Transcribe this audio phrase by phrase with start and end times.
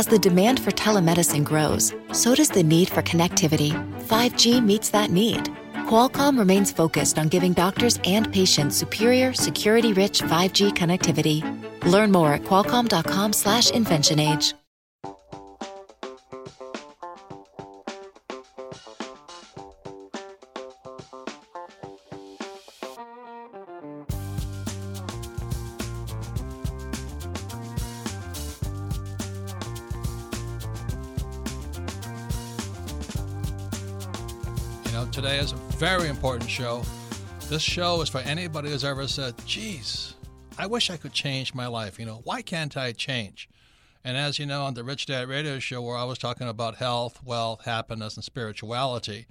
[0.00, 3.72] As the demand for telemedicine grows, so does the need for connectivity.
[4.08, 5.50] 5G meets that need.
[5.90, 11.42] Qualcomm remains focused on giving doctors and patients superior, security-rich 5G connectivity.
[11.84, 14.59] Learn more at qualcomm.com/inventionage.
[36.50, 36.82] show.
[37.48, 40.16] This show is for anybody who's ever said, geez,
[40.58, 41.98] I wish I could change my life.
[41.98, 43.48] You know, why can't I change?
[44.02, 46.76] And as you know, on the Rich Dad Radio Show, where I was talking about
[46.76, 49.28] health, wealth, happiness, and spirituality,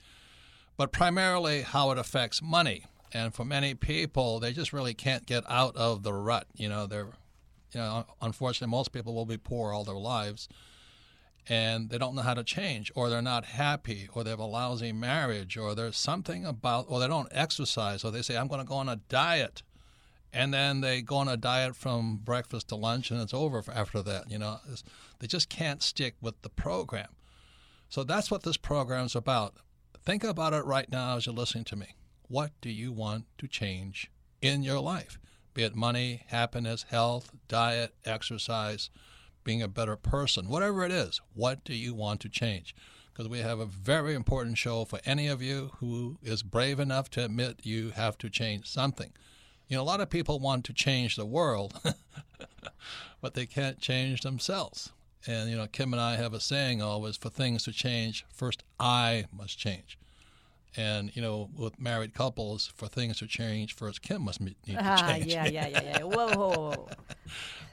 [0.78, 2.86] but primarily how it affects money.
[3.12, 6.48] And for many people, they just really can't get out of the rut.
[6.56, 7.10] You know, they're,
[7.74, 10.48] you know, unfortunately, most people will be poor all their lives
[11.50, 14.46] and they don't know how to change, or they're not happy, or they have a
[14.46, 18.62] lousy marriage, or there's something about, or they don't exercise, or they say, I'm going
[18.62, 19.64] to go on a diet.
[20.32, 24.04] And then they go on a diet from breakfast to lunch, and it's over after
[24.04, 24.30] that.
[24.30, 24.84] You know, It's-
[25.18, 27.16] they just can't stick with the program.
[27.90, 29.56] So that's what this program's about.
[30.06, 31.96] Think about it right now as you're listening to me.
[32.28, 35.18] What do you want to change in your life?
[35.56, 38.92] Be it money, happiness, health, diet, exercise,
[39.50, 41.22] being a better person, whatever it is.
[41.34, 42.76] What do you want to change?
[43.12, 47.10] Because we have a very important show for any of you who is brave enough
[47.12, 49.12] to admit you have to change something.
[49.68, 51.82] You know, a lot of people want to change the world,
[53.22, 54.92] but they can't change themselves.
[55.26, 58.62] And, you know, Kim and I have a saying always for things to change, first
[58.80, 59.98] I must change.
[60.78, 64.76] And, you know, with married couples, for things to change, first Kim must need to
[64.80, 65.26] Ah, change.
[65.26, 66.04] yeah, yeah, yeah, yeah.
[66.04, 66.90] Whoa, whoa, whoa.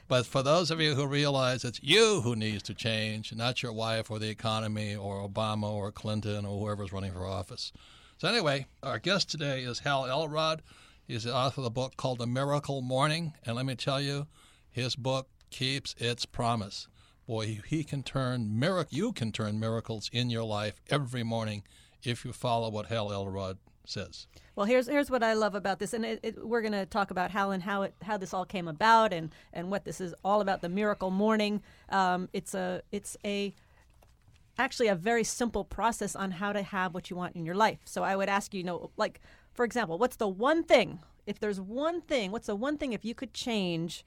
[0.07, 3.73] But for those of you who realize it's you who needs to change, not your
[3.73, 7.71] wife or the economy or Obama or Clinton or whoever's running for office.
[8.17, 10.63] So, anyway, our guest today is Hal Elrod.
[11.07, 13.33] He's the author of the book called The Miracle Morning.
[13.45, 14.27] And let me tell you,
[14.71, 16.87] his book keeps its promise.
[17.27, 21.63] Boy, he- can turn mirac- you can turn miracles in your life every morning
[22.07, 24.27] if you follow what Hal Elrod says.
[24.55, 27.11] Well, here's here's what I love about this, and it, it, we're going to talk
[27.11, 30.13] about how and how it how this all came about, and and what this is
[30.23, 30.61] all about.
[30.61, 31.61] The miracle morning.
[31.89, 33.53] Um, it's a it's a
[34.57, 37.79] actually a very simple process on how to have what you want in your life.
[37.85, 39.21] So I would ask you, you know, like
[39.53, 40.99] for example, what's the one thing?
[41.25, 44.05] If there's one thing, what's the one thing if you could change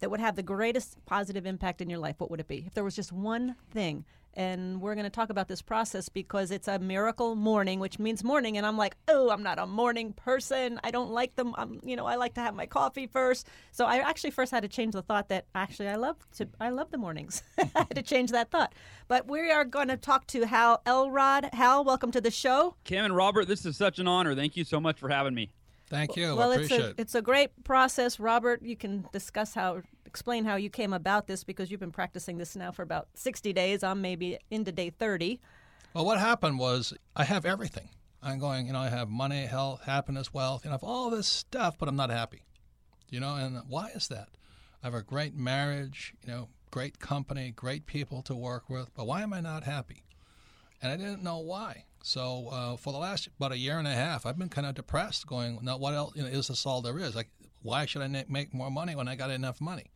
[0.00, 2.16] that would have the greatest positive impact in your life?
[2.18, 2.64] What would it be?
[2.66, 4.04] If there was just one thing.
[4.34, 8.22] And we're going to talk about this process because it's a miracle morning, which means
[8.22, 8.56] morning.
[8.56, 10.78] And I'm like, oh, I'm not a morning person.
[10.84, 11.54] I don't like them.
[11.56, 13.48] I'm, you know, I like to have my coffee first.
[13.72, 16.70] So I actually first had to change the thought that actually I love to, I
[16.70, 17.42] love the mornings.
[17.58, 18.72] I had to change that thought.
[19.08, 21.50] But we are going to talk to Hal Elrod.
[21.52, 22.76] Hal, welcome to the show.
[22.84, 24.34] Kim and Robert, this is such an honor.
[24.34, 25.50] Thank you so much for having me.
[25.90, 26.36] Thank you.
[26.36, 26.94] well, I it's a it.
[26.98, 28.62] it's a great process, Robert.
[28.62, 32.56] You can discuss how explain how you came about this because you've been practicing this
[32.56, 33.84] now for about sixty days.
[33.84, 35.40] I'm maybe into day thirty.
[35.94, 37.88] Well, what happened was I have everything.
[38.22, 41.26] I'm going, you know, I have money, health, happiness, wealth, and I have all this
[41.26, 42.42] stuff, but I'm not happy.
[43.08, 44.28] You know, and why is that?
[44.82, 49.06] I have a great marriage, you know, great company, great people to work with, but
[49.06, 50.02] why am I not happy?
[50.82, 51.84] And I didn't know why.
[52.02, 54.74] So uh, for the last about a year and a half, I've been kind of
[54.74, 56.12] depressed, going, now what else?
[56.16, 57.14] You know, is this all there is?
[57.14, 57.30] Like,
[57.62, 59.90] why should I make more money when I got enough money?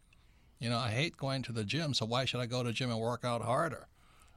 [0.65, 2.73] You know, I hate going to the gym, so why should I go to the
[2.73, 3.87] gym and work out harder?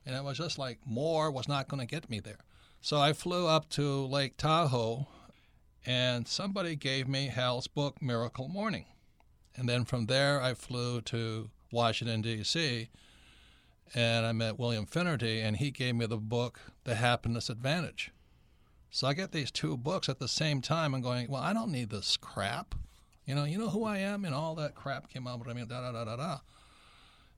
[0.05, 2.39] And it was just like more was not going to get me there.
[2.81, 5.07] So I flew up to Lake Tahoe,
[5.85, 8.87] and somebody gave me Hal's book, Miracle Morning.
[9.55, 12.89] And then from there, I flew to Washington, D.C.,
[13.95, 18.11] and I met William Finnerty, and he gave me the book, The Happiness Advantage.
[18.89, 21.71] So I get these two books at the same time and going, well, I don't
[21.71, 22.75] need this crap.
[23.27, 25.43] You know, you know who I am, and all that crap came out.
[25.43, 26.37] But I mean, da da da da da.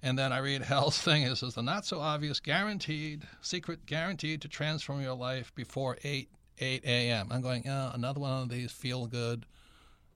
[0.02, 1.24] And then I read Hal's thing.
[1.24, 6.30] It says the not so obvious guaranteed secret guaranteed to transform your life before eight
[6.59, 7.30] eight a.m.
[7.32, 9.46] I'm going, uh, another one of these feel good,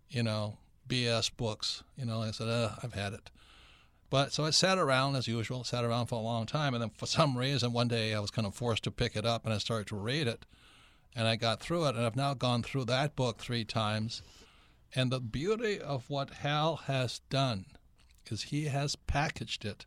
[0.10, 1.84] you know, BS books.
[1.98, 3.32] You know, I said, uh, I've had it.
[4.10, 6.92] But so I sat around as usual, sat around for a long time, and then
[6.92, 9.52] for some reason one day I was kind of forced to pick it up and
[9.54, 10.46] I started to read it,
[11.16, 14.22] and I got through it, and I've now gone through that book three times.
[14.96, 17.66] And the beauty of what Hal has done
[18.28, 19.86] is he has packaged it.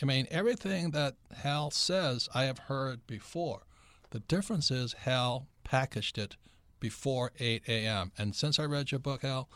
[0.00, 3.62] I mean, everything that Hal says I have heard before.
[4.10, 6.36] The difference is Hal packaged it
[6.80, 8.12] before 8 a.m.
[8.18, 9.48] And since I read your book, Hal,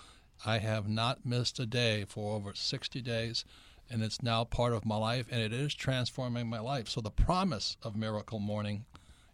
[0.44, 3.44] I have not missed a day for over 60 days.
[3.88, 6.88] and it's now part of my life, and it is transforming my life.
[6.88, 8.84] So the promise of Miracle Morning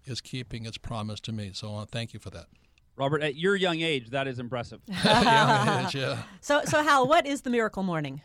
[0.04, 1.50] is keeping its promise to me.
[1.54, 2.46] So I want to thank you for that.
[2.96, 4.80] Robert, at your young age, that is impressive.
[4.88, 6.22] yeah, it is, yeah.
[6.40, 8.20] So, so Hal, what is the Miracle Morning?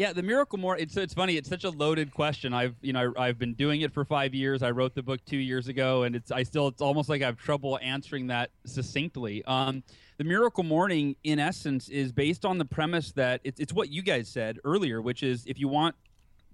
[0.00, 0.84] Yeah, the miracle morning.
[0.84, 1.36] It's it's funny.
[1.36, 2.54] It's such a loaded question.
[2.54, 4.62] I've you know I, have been doing it for five years.
[4.62, 7.26] I wrote the book two years ago, and it's I still it's almost like I
[7.26, 9.44] have trouble answering that succinctly.
[9.44, 9.82] Um,
[10.16, 14.00] the miracle morning, in essence, is based on the premise that it's it's what you
[14.00, 15.94] guys said earlier, which is if you want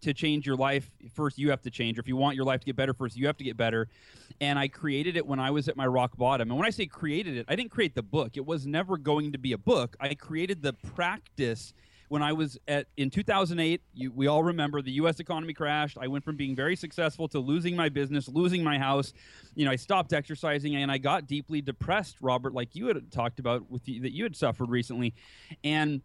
[0.03, 1.99] to change your life, first you have to change.
[1.99, 3.89] Or if you want your life to get better, first you have to get better.
[4.41, 6.51] And I created it when I was at my rock bottom.
[6.51, 8.37] And when I say created it, I didn't create the book.
[8.37, 9.97] It was never going to be a book.
[10.01, 11.73] I created the practice
[12.09, 15.19] when I was at in 2008, you, we all remember the U.S.
[15.19, 15.99] economy crashed.
[16.01, 19.13] I went from being very successful to losing my business, losing my house.
[19.55, 22.17] You know, I stopped exercising and I got deeply depressed.
[22.21, 25.15] Robert, like you had talked about with the, that you had suffered recently,
[25.65, 26.01] and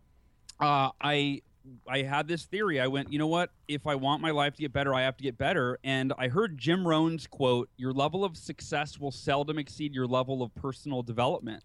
[0.59, 1.41] uh, I
[1.87, 2.79] I had this theory.
[2.79, 3.51] I went, you know what?
[3.67, 5.77] If I want my life to get better, I have to get better.
[5.83, 10.41] And I heard Jim Rohn's quote: "Your level of success will seldom exceed your level
[10.41, 11.63] of personal development."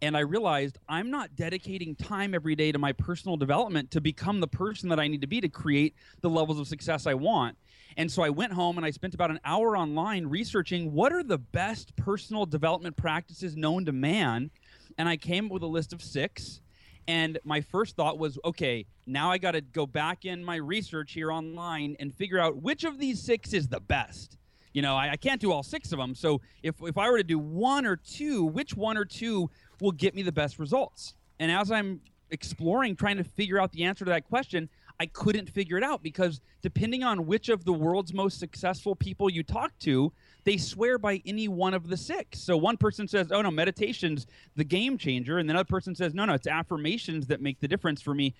[0.00, 4.38] And I realized I'm not dedicating time every day to my personal development to become
[4.40, 7.58] the person that I need to be to create the levels of success I want.
[7.96, 11.24] And so I went home and I spent about an hour online researching what are
[11.24, 14.50] the best personal development practices known to man.
[14.96, 16.60] And I came up with a list of six.
[17.08, 21.14] And my first thought was, okay, now I got to go back in my research
[21.14, 24.36] here online and figure out which of these six is the best.
[24.74, 26.14] You know, I, I, can't do all six of them.
[26.14, 29.50] So if, if I were to do one or two, which one or two
[29.80, 31.14] will get me the best results?
[31.40, 34.68] And as I'm exploring, trying to figure out the answer to that question,
[35.00, 39.30] I couldn't figure it out because depending on which of the world's most successful people
[39.30, 40.12] you talk to,
[40.48, 42.38] they swear by any one of the six.
[42.38, 46.24] So one person says, "Oh no, meditation's the game changer," and another person says, "No,
[46.24, 48.34] no, it's affirmations that make the difference for me."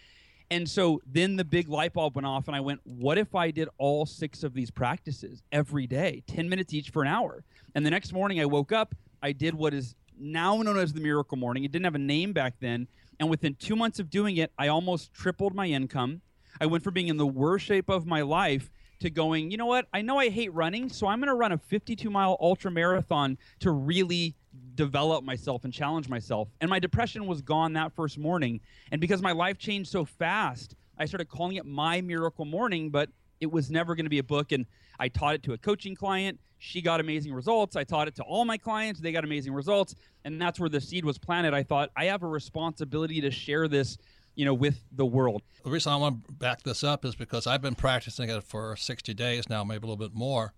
[0.51, 3.51] And so then the big light bulb went off, and I went, What if I
[3.51, 7.45] did all six of these practices every day, 10 minutes each for an hour?
[7.75, 11.03] And the next morning I woke up, I did what is now known as the
[11.03, 11.65] miracle morning.
[11.65, 12.89] It didn't have a name back then.
[13.21, 16.23] And within two months of doing it, I almost tripled my income.
[16.59, 19.67] I went from being in the worst shape of my life to going, you know
[19.67, 19.87] what?
[19.93, 23.39] I know I hate running, so I'm going to run a 52 mile ultra marathon
[23.61, 24.35] to really
[24.75, 26.49] develop myself and challenge myself.
[26.61, 28.61] And my depression was gone that first morning.
[28.91, 33.09] And because my life changed so fast, I started calling it my miracle morning, but
[33.41, 34.53] it was never going to be a book.
[34.53, 34.67] And
[34.99, 36.41] I taught it to a coaching client.
[36.59, 37.77] She got amazing results.
[37.77, 39.01] I taught it to all my clients.
[39.01, 39.95] They got amazing results.
[40.25, 41.55] And that's where the seed was planted.
[41.55, 43.97] I thought I have a responsibility to share this
[44.39, 45.43] you know, with the world.
[45.65, 48.77] The reason I want to back this up is because I've been practicing it for
[48.77, 50.55] 60 days now, maybe a little bit more,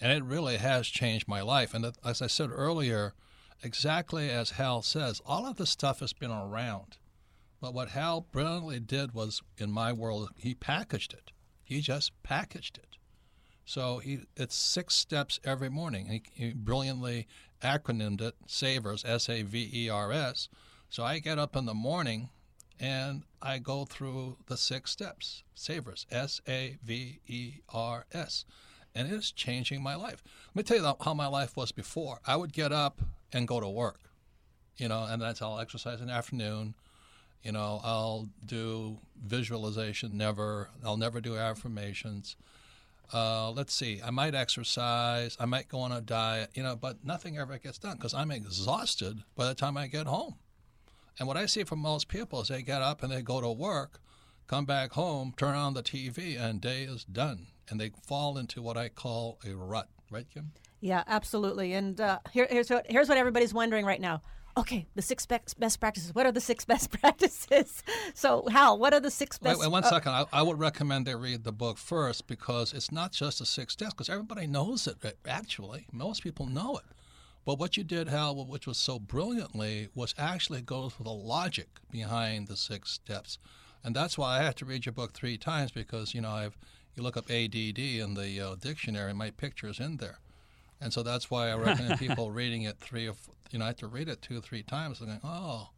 [0.00, 1.72] and it really has changed my life.
[1.72, 3.14] And uh, as I said earlier,
[3.62, 6.98] exactly as Hal says, all of this stuff has been around.
[7.60, 11.30] But what Hal brilliantly did was, in my world, he packaged it.
[11.62, 12.96] He just packaged it.
[13.64, 16.06] So he, it's six steps every morning.
[16.06, 17.28] He, he brilliantly
[17.62, 20.48] acronymed it SAVERS, S A V E R S.
[20.88, 22.30] So I get up in the morning
[22.80, 25.44] and I go through the six steps.
[25.54, 28.46] SAVERS, S A V E R S.
[28.94, 30.24] And it is changing my life.
[30.48, 32.20] Let me tell you how my life was before.
[32.26, 33.00] I would get up
[33.32, 34.00] and go to work,
[34.78, 36.74] you know, and that's I'll exercise in the afternoon.
[37.44, 42.36] You know, I'll do visualization, never, I'll never do affirmations.
[43.12, 47.04] Uh, let's see, I might exercise, I might go on a diet, you know, but
[47.04, 50.34] nothing ever gets done because I'm exhausted by the time I get home.
[51.18, 53.50] And what I see from most people is they get up and they go to
[53.50, 54.00] work,
[54.46, 57.48] come back home, turn on the TV, and day is done.
[57.68, 59.88] And they fall into what I call a rut.
[60.10, 60.52] Right, Kim?
[60.80, 61.72] Yeah, absolutely.
[61.74, 64.22] And uh, here, here's, what, here's what everybody's wondering right now.
[64.56, 66.14] Okay, the six best practices.
[66.14, 67.82] What are the six best practices?
[68.14, 69.58] So, Hal, what are the six best?
[69.58, 70.12] Wait, wait one uh, second.
[70.12, 73.74] I, I, would recommend they read the book first because it's not just the six
[73.74, 75.86] steps, because everybody knows it, actually.
[75.92, 76.84] Most people know it.
[77.44, 81.68] But what you did, Hal, which was so brilliantly, was actually go through the logic
[81.90, 83.38] behind the six steps.
[83.82, 86.56] And that's why I had to read your book three times because, you know, I've
[86.96, 90.18] you look up ADD in the uh, dictionary, my picture is in there.
[90.80, 93.68] And so that's why I recommend people reading it three or four, you know, I
[93.68, 95.70] have to read it two or three times and going, oh.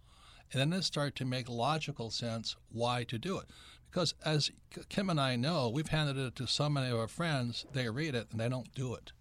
[0.53, 3.47] And then it start to make logical sense why to do it.
[3.91, 4.51] Because as
[4.89, 8.15] Kim and I know, we've handed it to so many of our friends, they read
[8.15, 9.13] it and they don't do it.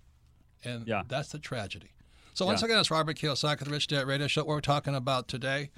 [0.63, 1.03] And yeah.
[1.07, 1.91] that's the tragedy.
[2.33, 2.67] So once yeah.
[2.67, 4.45] again, it's Robert Kiyosaki, the Rich Dad Radio Show.
[4.45, 5.69] What we're talking about today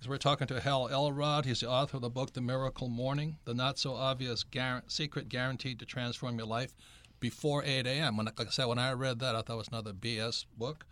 [0.00, 1.46] is we're talking to Hal Elrod.
[1.46, 5.30] He's the author of the book The Miracle Morning, the not so obvious gar- secret
[5.30, 6.74] guaranteed to transform your life
[7.20, 8.18] before 8 a.m.
[8.18, 10.84] When, like I said, when I read that, I thought it was another BS book.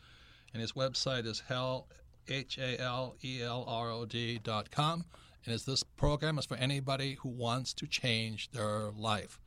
[0.55, 1.89] And his website is hal,
[2.27, 5.05] H A L E L R O D dot com.
[5.45, 9.39] And is this program is for anybody who wants to change their life.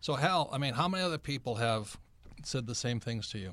[0.00, 1.98] So, Hal, I mean, how many other people have
[2.42, 3.52] said the same things to you?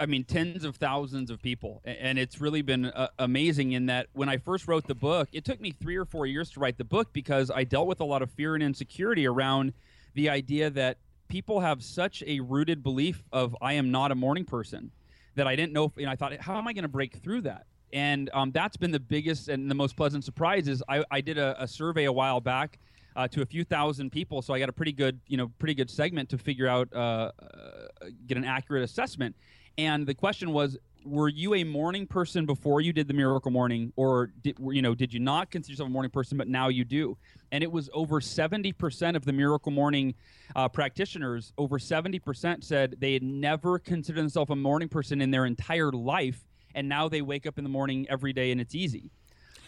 [0.00, 1.82] I mean, tens of thousands of people.
[1.84, 5.44] And it's really been uh, amazing in that when I first wrote the book, it
[5.44, 8.04] took me three or four years to write the book because I dealt with a
[8.04, 9.74] lot of fear and insecurity around
[10.14, 10.96] the idea that
[11.28, 14.90] people have such a rooted belief of I am not a morning person
[15.34, 15.84] that I didn't know.
[15.84, 17.66] If, know I thought, how am I going to break through that?
[17.92, 20.66] And um, that's been the biggest and the most pleasant surprise.
[20.66, 22.78] Is I, I did a, a survey a while back
[23.16, 25.74] uh, to a few thousand people, so I got a pretty good, you know, pretty
[25.74, 29.36] good segment to figure out, uh, uh, get an accurate assessment.
[29.80, 33.94] And the question was, were you a morning person before you did the miracle morning?
[33.96, 36.84] Or did, you know did you not consider yourself a morning person but now you
[36.84, 37.16] do?
[37.50, 40.14] And it was over 70% of the miracle morning
[40.54, 45.46] uh, practitioners over 70% said they had never considered themselves a morning person in their
[45.46, 46.44] entire life.
[46.74, 49.10] And now they wake up in the morning every day and it's easy.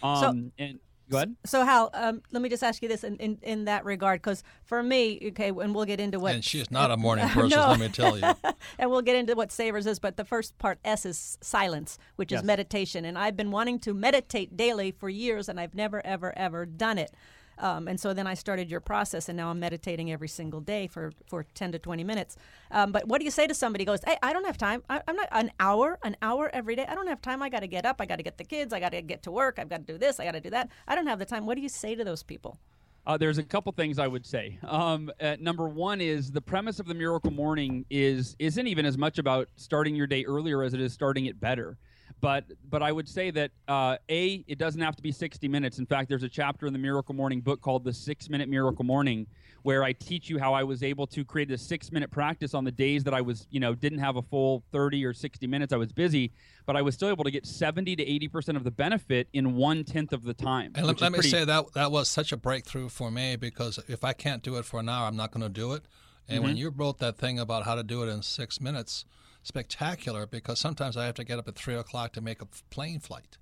[0.02, 0.78] Um, so, and
[1.10, 1.36] Go ahead.
[1.44, 4.42] So, Hal, um, let me just ask you this in, in, in that regard, because
[4.64, 6.34] for me, okay, and we'll get into what.
[6.34, 7.68] And she's not a morning person, no.
[7.68, 8.32] let me tell you.
[8.78, 12.32] and we'll get into what Savers is, but the first part, S, is silence, which
[12.32, 12.40] yes.
[12.40, 13.04] is meditation.
[13.04, 16.98] And I've been wanting to meditate daily for years, and I've never, ever, ever done
[16.98, 17.12] it.
[17.58, 20.86] Um, and so then I started your process, and now I'm meditating every single day
[20.86, 22.36] for, for 10 to 20 minutes.
[22.70, 24.82] Um, but what do you say to somebody who goes, Hey, I don't have time.
[24.88, 26.86] I, am not an hour, an hour every day.
[26.88, 27.42] I don't have time.
[27.42, 28.00] I got to get up.
[28.00, 28.72] I got to get the kids.
[28.72, 29.58] I got to get to work.
[29.58, 30.18] I've got to do this.
[30.18, 30.70] I got to do that.
[30.88, 31.46] I don't have the time.
[31.46, 32.58] What do you say to those people?
[33.04, 34.58] Uh, there's a couple things I would say.
[34.62, 38.96] Um, uh, number one is the premise of the Miracle Morning is isn't even as
[38.96, 41.78] much about starting your day earlier as it is starting it better.
[42.22, 45.80] But but I would say that uh, a it doesn't have to be 60 minutes.
[45.80, 48.84] In fact, there's a chapter in the Miracle Morning book called the Six Minute Miracle
[48.84, 49.26] Morning,
[49.64, 52.62] where I teach you how I was able to create a six minute practice on
[52.62, 55.72] the days that I was you know didn't have a full 30 or 60 minutes.
[55.72, 56.30] I was busy,
[56.64, 59.56] but I was still able to get 70 to 80 percent of the benefit in
[59.56, 60.70] one tenth of the time.
[60.76, 61.28] And let, let me pretty...
[61.28, 64.64] say that that was such a breakthrough for me because if I can't do it
[64.64, 65.82] for an hour, I'm not going to do it.
[66.28, 66.46] And mm-hmm.
[66.46, 69.06] when you wrote that thing about how to do it in six minutes
[69.42, 73.00] spectacular because sometimes I have to get up at three o'clock to make a plane
[73.00, 73.38] flight,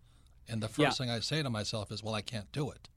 [0.49, 0.91] and the first yeah.
[0.91, 2.89] thing I say to myself is, "Well, I can't do it."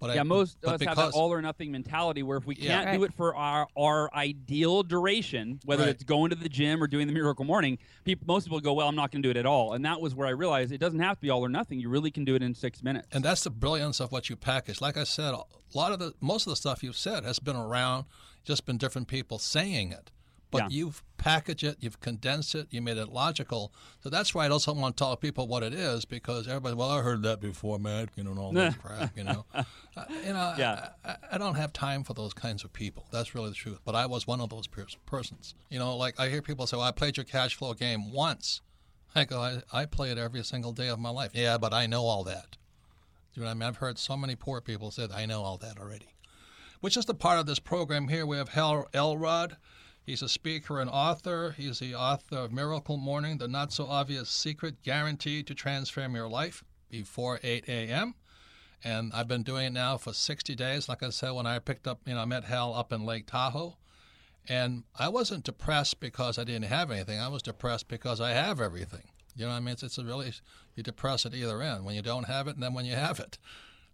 [0.00, 2.46] But yeah, I, most of us because, have that all or nothing mentality where if
[2.46, 2.98] we can't yeah, right.
[2.98, 5.90] do it for our, our ideal duration, whether right.
[5.90, 8.88] it's going to the gym or doing the miracle morning, people, most people go, well,
[8.88, 9.72] I'm not going to do it at all.
[9.72, 11.80] And that was where I realized it doesn't have to be all or nothing.
[11.80, 13.08] You really can do it in six minutes.
[13.10, 14.80] And that's the brilliance of what you package.
[14.80, 15.42] Like I said, a
[15.74, 18.04] lot of the most of the stuff you've said has been around,
[18.44, 20.12] just been different people saying it
[20.50, 20.68] but yeah.
[20.70, 23.72] you've packaged it, you've condensed it, you made it logical.
[24.02, 26.90] So that's why I also want to tell people what it is because everybody, well,
[26.90, 29.44] I heard that before, man, you know, and all this crap, you know.
[29.54, 29.64] Uh,
[30.24, 30.90] you know, yeah.
[31.04, 33.06] I, I, don't have time for those kinds of people.
[33.10, 33.80] That's really the truth.
[33.84, 35.54] But I was one of those pers- persons.
[35.70, 38.60] You know, like I hear people say, well, I played your cash flow game once.
[39.14, 41.32] I go, I, I play it every single day of my life.
[41.34, 42.56] Yeah, but I know all that.
[43.34, 43.68] You know what I mean?
[43.68, 46.14] I've heard so many poor people say, I know all that already.
[46.80, 48.24] Which is the part of this program here.
[48.24, 49.56] We have Hal Elrod
[50.08, 51.54] He's a speaker and author.
[51.54, 56.30] He's the author of Miracle Morning, the not so obvious secret guaranteed to transform your
[56.30, 58.14] life before 8 a.m.
[58.82, 60.88] And I've been doing it now for 60 days.
[60.88, 63.26] Like I said, when I picked up, you know, I met Hal up in Lake
[63.26, 63.76] Tahoe.
[64.48, 67.20] And I wasn't depressed because I didn't have anything.
[67.20, 69.10] I was depressed because I have everything.
[69.36, 69.72] You know what I mean?
[69.74, 70.32] It's, it's a really,
[70.74, 73.20] you depress at either end when you don't have it and then when you have
[73.20, 73.36] it.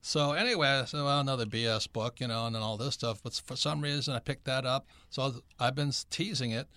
[0.06, 3.22] So anyway, so well, another BS book, you know, and then all this stuff.
[3.22, 4.86] But for some reason, I picked that up.
[5.08, 6.68] So I've been teasing it.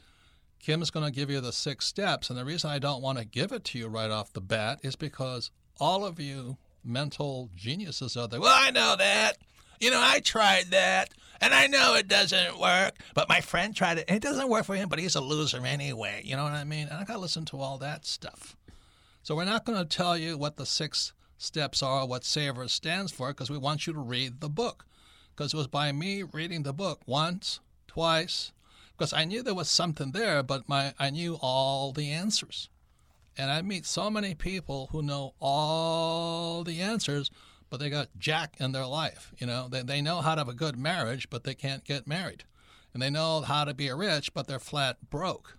[0.59, 3.25] Kim's going to give you the six steps, and the reason I don't want to
[3.25, 6.55] give it to you right off the bat is because all of you
[6.85, 8.39] mental geniuses out there.
[8.39, 9.33] Well, I know that.
[9.81, 12.93] You know, I tried that, and I know it doesn't work.
[13.13, 14.87] But my friend tried it, and it doesn't work for him.
[14.87, 16.21] But he's a loser anyway.
[16.23, 16.87] You know what I mean?
[16.87, 18.55] And I got to listen to all that stuff.
[19.21, 23.11] So we're not going to tell you what the six steps are, what Savers stands
[23.11, 24.85] for, because we want you to read the book.
[25.35, 28.51] Because it was by me reading the book once, twice,
[28.97, 32.69] because I knew there was something there, but my I knew all the answers.
[33.37, 37.29] And I meet so many people who know all the answers,
[37.69, 39.31] but they got jack in their life.
[39.37, 42.07] You know, they, they know how to have a good marriage, but they can't get
[42.07, 42.45] married.
[42.93, 45.57] And they know how to be rich, but they're flat broke.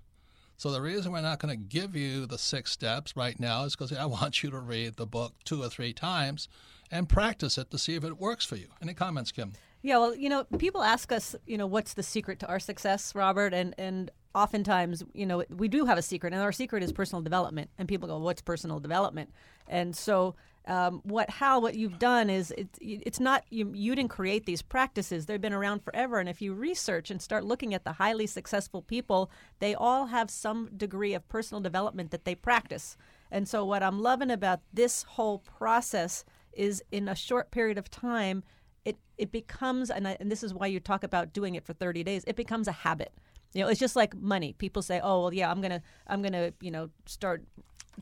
[0.58, 3.76] So the reason we're not going to give you the six steps right now is
[3.76, 6.48] because I want you to read the book two or three times
[6.90, 8.66] and practice it to see if it works for you.
[8.82, 9.52] Any comments, Kim?
[9.82, 13.14] Yeah, well, you know, people ask us, you know, what's the secret to our success,
[13.14, 16.90] Robert, and and oftentimes, you know, we do have a secret, and our secret is
[16.92, 17.70] personal development.
[17.78, 19.30] And people go, "What's personal development?"
[19.68, 20.34] And so
[20.68, 24.60] um, what Hal, what you've done is it, it's not you, you didn't create these
[24.60, 26.18] practices; they've been around forever.
[26.18, 30.30] And if you research and start looking at the highly successful people, they all have
[30.30, 32.98] some degree of personal development that they practice.
[33.30, 37.90] And so, what I'm loving about this whole process is in a short period of
[37.90, 38.44] time,
[38.84, 41.72] it it becomes and, I, and this is why you talk about doing it for
[41.72, 42.24] 30 days.
[42.26, 43.12] It becomes a habit.
[43.54, 44.52] You know, it's just like money.
[44.52, 47.42] People say, "Oh, well, yeah, I'm gonna I'm gonna you know start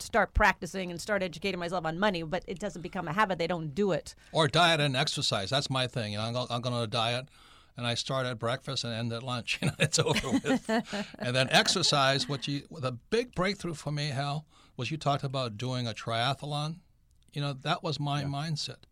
[0.03, 3.39] start practicing and start educating myself on money," but it doesn't become a habit.
[3.39, 4.15] They don't do it.
[4.33, 5.51] Or diet and exercise.
[5.51, 6.13] That's my thing.
[6.13, 7.29] You know, I'm, go- I'm going to diet
[7.77, 9.59] and I start at breakfast and end at lunch.
[9.67, 10.69] You know, it's over with.
[11.19, 12.29] and then exercise.
[12.29, 16.77] What you the big breakthrough for me, Hal, was you talked about doing a triathlon.
[17.33, 18.27] You know, that was my yeah.
[18.27, 18.85] mindset.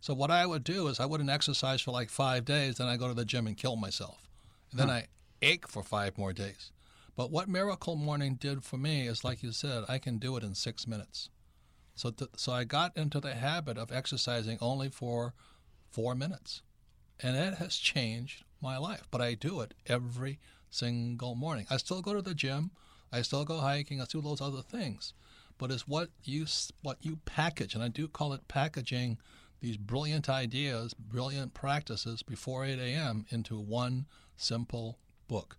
[0.00, 2.96] So what I would do is I wouldn't exercise for like five days, then I
[2.96, 4.28] go to the gym and kill myself,
[4.70, 4.94] and then huh.
[4.94, 5.06] I
[5.42, 6.70] ache for five more days.
[7.16, 10.44] But what Miracle Morning did for me is, like you said, I can do it
[10.44, 11.30] in six minutes.
[11.94, 15.32] So, th- so I got into the habit of exercising only for
[15.90, 16.60] four minutes,
[17.18, 19.08] and it has changed my life.
[19.10, 21.66] But I do it every single morning.
[21.70, 22.70] I still go to the gym,
[23.10, 25.14] I still go hiking, I do those other things,
[25.56, 26.44] but it's what you
[26.82, 29.16] what you package, and I do call it packaging
[29.60, 33.24] these brilliant ideas, brilliant practices before 8 a.m.
[33.30, 34.04] into one
[34.36, 35.56] simple book.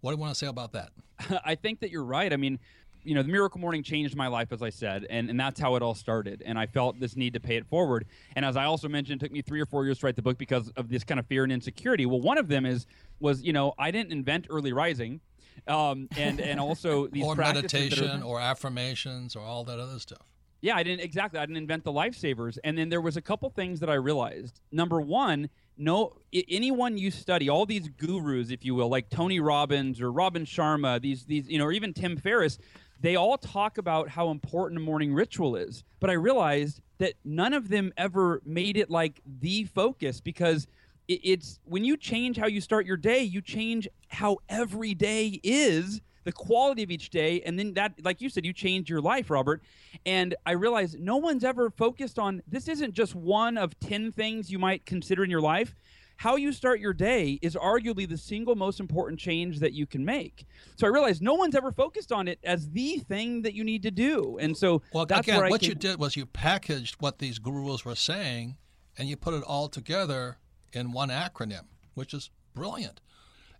[0.00, 0.90] What do you want to say about that?
[1.44, 2.32] I think that you're right.
[2.32, 2.58] I mean,
[3.02, 5.74] you know, the Miracle Morning changed my life, as I said, and, and that's how
[5.76, 6.42] it all started.
[6.44, 8.06] And I felt this need to pay it forward.
[8.36, 10.22] And as I also mentioned, it took me three or four years to write the
[10.22, 12.06] book because of this kind of fear and insecurity.
[12.06, 12.86] Well, one of them is
[13.18, 15.20] was you know I didn't invent early rising,
[15.66, 20.26] um, and and also these or meditation are, or affirmations or all that other stuff.
[20.62, 21.40] Yeah, I didn't exactly.
[21.40, 22.58] I didn't invent the lifesavers.
[22.64, 24.60] And then there was a couple things that I realized.
[24.70, 25.48] Number one
[25.80, 30.44] no anyone you study all these gurus if you will like tony robbins or robin
[30.44, 32.58] sharma these these you know or even tim ferriss
[33.00, 35.82] they all talk about how important a morning ritual is.
[35.98, 40.66] But i realized that none of them ever made it like the focus because
[41.08, 46.00] it's when you change how you start your day you change how every day is
[46.24, 49.30] the quality of each day and then that like you said you change your life
[49.30, 49.62] robert
[50.06, 54.50] and i realized no one's ever focused on this isn't just one of 10 things
[54.50, 55.74] you might consider in your life
[56.20, 60.04] how you start your day is arguably the single most important change that you can
[60.04, 60.44] make.
[60.76, 63.82] So I realized no one's ever focused on it as the thing that you need
[63.84, 64.36] to do.
[64.38, 67.94] And so well, that's again, what you did was you packaged what these gurus were
[67.94, 68.58] saying
[68.98, 70.36] and you put it all together
[70.74, 73.00] in one acronym, which is brilliant.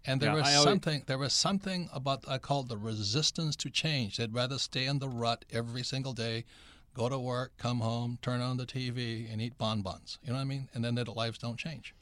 [0.06, 4.16] And there yeah, was something there was something about I called the resistance to change.
[4.16, 6.44] They'd rather stay in the rut every single day,
[6.94, 10.18] go to work, come home, turn on the TV, and eat bonbons.
[10.22, 10.68] You know what I mean?
[10.74, 11.94] And then their lives don't change.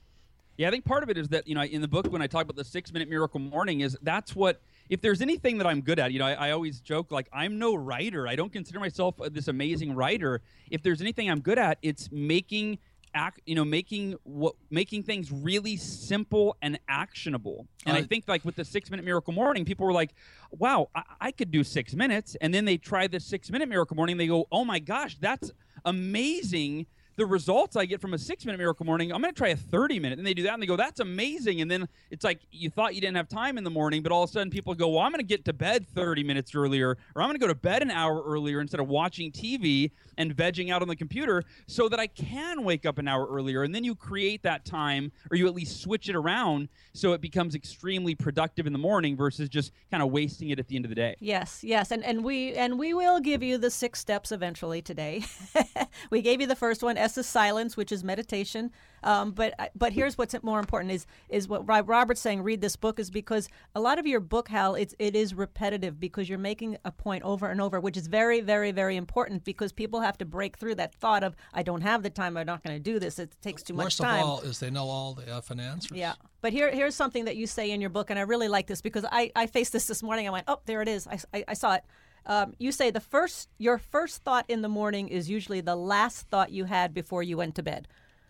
[0.57, 2.27] Yeah, I think part of it is that you know in the book when I
[2.27, 5.83] talk about the six minute miracle morning is that's what if there's anything that I'm
[5.83, 8.27] good at, you know, I, I, always joke like I'm no writer.
[8.27, 10.41] I don't consider myself uh, this amazing writer.
[10.71, 12.79] If there's anything I'm good at, it's making
[13.19, 17.67] act you know making what making things really simple and actionable.
[17.85, 20.15] And uh, i think like with the six minute miracle morning people were like
[20.51, 22.37] wow I, I could do six minutes.
[22.41, 25.51] And then they try the six minute miracle morning they go oh my gosh that's
[25.85, 26.87] amazing
[27.19, 29.57] the results I get from a six minute miracle morning, I'm going to try a
[29.57, 30.19] 30 minute.
[30.19, 31.61] And they do that and they go, that's amazing.
[31.61, 34.23] And then it's like you thought you didn't have time in the morning, but all
[34.23, 36.97] of a sudden people go, well, I'm going to get to bed 30 minutes earlier,
[37.17, 40.37] or I'm going to go to bed an hour earlier instead of watching TV and
[40.37, 43.65] vegging out on the computer so that I can wake up an hour earlier.
[43.65, 47.21] And then you create that time, or you at least switch it around so it
[47.21, 50.85] becomes extremely productive in the morning versus just kind of wasting it at the end
[50.85, 51.17] of the day.
[51.19, 51.91] Yes, yes.
[51.91, 55.25] And, and we and we will give you the six steps eventually today.
[56.11, 58.71] we gave you the first one Is silence, which is meditation.
[59.03, 62.43] Um, but but here's what's more important is is what Robert's saying.
[62.43, 66.01] Read this book is because a lot of your book, Hal, it's it is repetitive
[66.01, 69.73] because you're making a point over and over, which is very very very important because
[69.73, 72.63] people have to break through that thought of I don't have the time, I'm not
[72.63, 73.19] going to do this.
[73.19, 74.17] It takes too Worst much time.
[74.17, 75.97] Worst of all is they know all the F and answers.
[75.97, 76.15] Yeah.
[76.41, 78.81] But here, here's something that you say in your book, and I really like this
[78.81, 80.29] because I, I faced this this morning.
[80.29, 81.07] I went, oh, there it is.
[81.07, 81.83] I, I, I saw it.
[82.27, 86.29] Um, you say the first your first thought in the morning is usually the last
[86.29, 87.89] thought you had before you went to bed.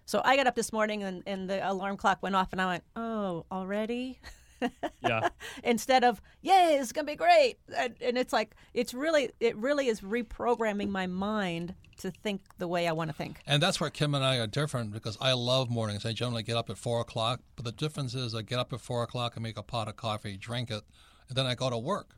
[0.08, 2.66] So I got up this morning and, and the alarm clock went off, and I
[2.66, 4.18] went, oh, already.
[5.02, 5.28] yeah.
[5.62, 9.88] Instead of, yay, it's gonna be great, and, and it's like it's really it really
[9.88, 13.40] is reprogramming my mind to think the way I want to think.
[13.46, 16.06] And that's where Kim and I are different because I love mornings.
[16.06, 18.80] I generally get up at four o'clock, but the difference is I get up at
[18.80, 20.84] four o'clock and make a pot of coffee, drink it,
[21.28, 22.14] and then I go to work.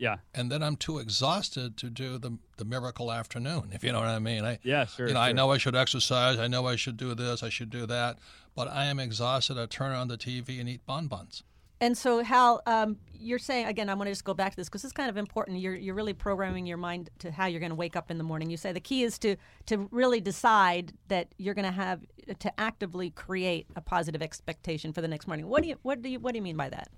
[0.00, 0.16] Yeah.
[0.34, 4.08] And then I'm too exhausted to do the the miracle afternoon, if you know what
[4.08, 4.44] I mean.
[4.44, 5.06] I, yeah, sure.
[5.06, 5.28] You know, sure.
[5.28, 6.38] I know I should exercise.
[6.38, 7.42] I know I should do this.
[7.42, 8.18] I should do that.
[8.54, 9.58] But I am exhausted.
[9.58, 11.42] I turn on the TV and eat bonbons.
[11.82, 13.88] And so, Hal, um, you're saying again.
[13.88, 15.60] I want to just go back to this because it's kind of important.
[15.60, 18.24] You're you're really programming your mind to how you're going to wake up in the
[18.24, 18.50] morning.
[18.50, 19.36] You say the key is to
[19.66, 22.00] to really decide that you're going to have
[22.38, 25.46] to actively create a positive expectation for the next morning.
[25.46, 26.88] What do you what do you what do you mean by that?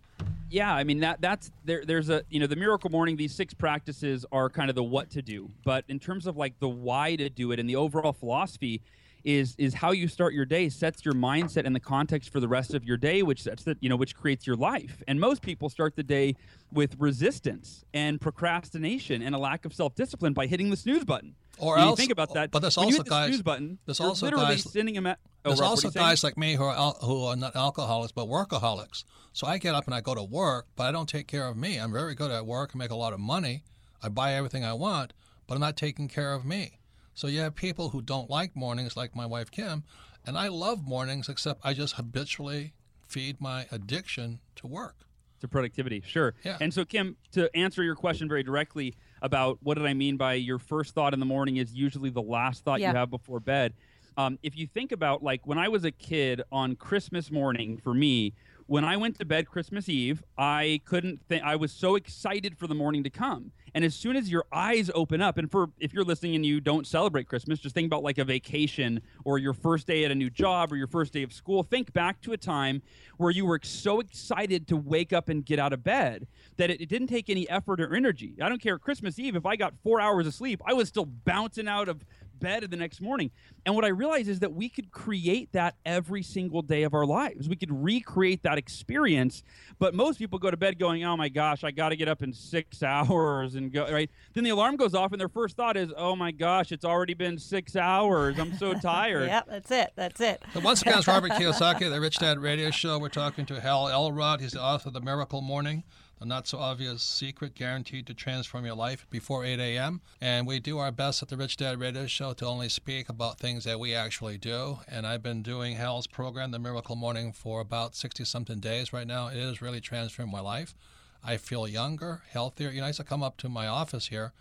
[0.53, 1.83] Yeah, I mean that that's there.
[1.85, 3.17] There's a you know the miracle morning.
[3.17, 6.59] These six practices are kind of the what to do, but in terms of like
[6.61, 8.83] the why to do it and the overall philosophy,
[9.25, 12.49] is is how you start your day sets your mindset and the context for the
[12.49, 15.03] rest of your day, which sets the you know which creates your life.
[15.09, 16.37] And most people start the day
[16.71, 21.35] with resistance and procrastination and a lack of self discipline by hitting the snooze button.
[21.63, 22.51] Or When you think about that.
[22.51, 23.79] but there's also guys- button.
[23.87, 26.07] there's also literally guys- sending a me- oh, There's Rob, also are you saying?
[26.07, 29.05] guys like me who are al- who are not alcoholics but workaholics.
[29.33, 31.57] So I get up and I go to work, but I don't take care of
[31.57, 31.79] me.
[31.79, 33.63] I'm very good at work and make a lot of money.
[34.03, 35.13] I buy everything I want,
[35.47, 36.81] but I'm not taking care of me.
[37.15, 39.85] So you have people who don't like mornings, like my wife Kim,
[40.27, 42.75] and I love mornings, except I just habitually
[43.07, 44.97] feed my addiction to work.
[45.41, 46.57] to productivity sure Yeah.
[46.61, 50.35] and so kim to answer your question very directly about what did i mean by
[50.35, 53.73] your first thought in the morning is usually the last thought you have before bed.
[54.19, 57.95] Um, if you think about like when i was a kid on christmas morning for
[57.95, 58.35] me
[58.67, 62.67] when i went to bed christmas eve i couldn't think i was so excited for
[62.67, 65.93] the morning to come and as soon as your eyes open up and for if
[65.93, 69.53] you're listening and you don't celebrate christmas just think about like a vacation or your
[69.53, 71.63] first day at a new job or your first day of school.
[71.63, 72.83] Think back to a time
[73.17, 76.81] where you were so excited to wake up and get out of bed that it,
[76.81, 78.35] it didn't take any effort or energy.
[78.41, 81.05] I don't care christmas eve if i got four hours of sleep i was still
[81.05, 82.05] bouncing out of
[82.43, 83.31] bed the next morning
[83.65, 87.07] and what i realized is that we could create that every single day of our
[87.07, 89.43] lives we could recreate that experience
[89.79, 92.23] but most people go to bed going oh my gosh i got to get up
[92.23, 95.77] in six hours and go right then the alarm goes off and their first thought
[95.77, 99.93] is oh my gosh it's already been six hours i'm so tired Yep, that's it.
[99.97, 100.43] That's it.
[100.53, 102.99] So once again, it's Robert Kiyosaki, the Rich Dad Radio Show.
[102.99, 104.41] We're talking to Hal Elrod.
[104.41, 105.85] He's the author of The Miracle Morning,
[106.23, 110.01] the not so obvious secret guaranteed to transform your life before 8 a.m.
[110.21, 113.41] And we do our best at the Rich Dad Radio Show to only speak about
[113.41, 114.79] things that we actually do.
[114.87, 119.07] And I've been doing Hal's program, The Miracle Morning, for about 60 something days right
[119.07, 119.27] now.
[119.29, 120.77] It has really transformed my life.
[121.25, 122.71] I feel younger, healthier.
[122.71, 124.33] You know, I used to come up to my office here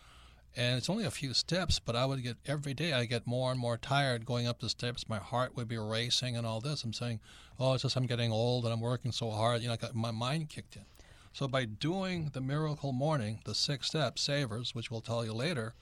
[0.56, 3.52] and it's only a few steps, but I would get every day I get more
[3.52, 5.08] and more tired going up the steps.
[5.08, 6.84] My heart would be racing and all this.
[6.84, 7.22] I'm saying,
[7.60, 9.62] oh, it's just I'm getting old and I'm working so hard.
[9.62, 10.84] You know, I got, my mind kicked in.
[11.34, 15.74] So by doing the miracle morning, the six steps, savers, which we'll tell you later,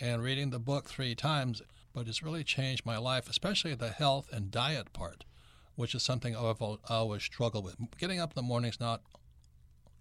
[0.00, 1.62] and reading the book three times,
[1.92, 5.24] but it's really changed my life, especially the health and diet part,
[5.74, 7.76] which is something I've always struggled with.
[7.98, 9.02] Getting up in the morning is not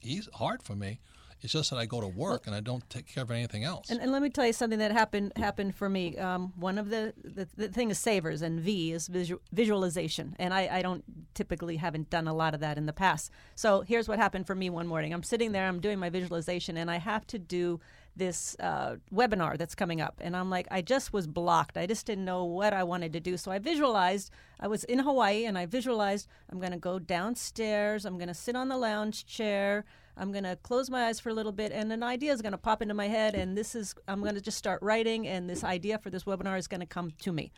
[0.03, 0.99] easy, hard for me.
[1.41, 3.89] It's just that I go to work and I don't take care of anything else.
[3.89, 6.17] And, and let me tell you something that happened happened for me.
[6.17, 10.35] Um, one of the, the the thing is savers, and V is visu- visualization.
[10.39, 13.31] And I, I don't typically haven't done a lot of that in the past.
[13.55, 15.13] So here's what happened for me one morning.
[15.13, 17.79] I'm sitting there, I'm doing my visualization, and I have to do
[18.15, 20.15] this uh, webinar that's coming up.
[20.21, 21.77] And I'm like, I just was blocked.
[21.77, 23.37] I just didn't know what I wanted to do.
[23.37, 24.31] So I visualized.
[24.59, 28.05] I was in Hawaii, and I visualized I'm going to go downstairs.
[28.05, 29.85] I'm going to sit on the lounge chair.
[30.17, 32.51] I'm going to close my eyes for a little bit and an idea is going
[32.51, 35.49] to pop into my head and this is I'm going to just start writing and
[35.49, 37.51] this idea for this webinar is going to come to me.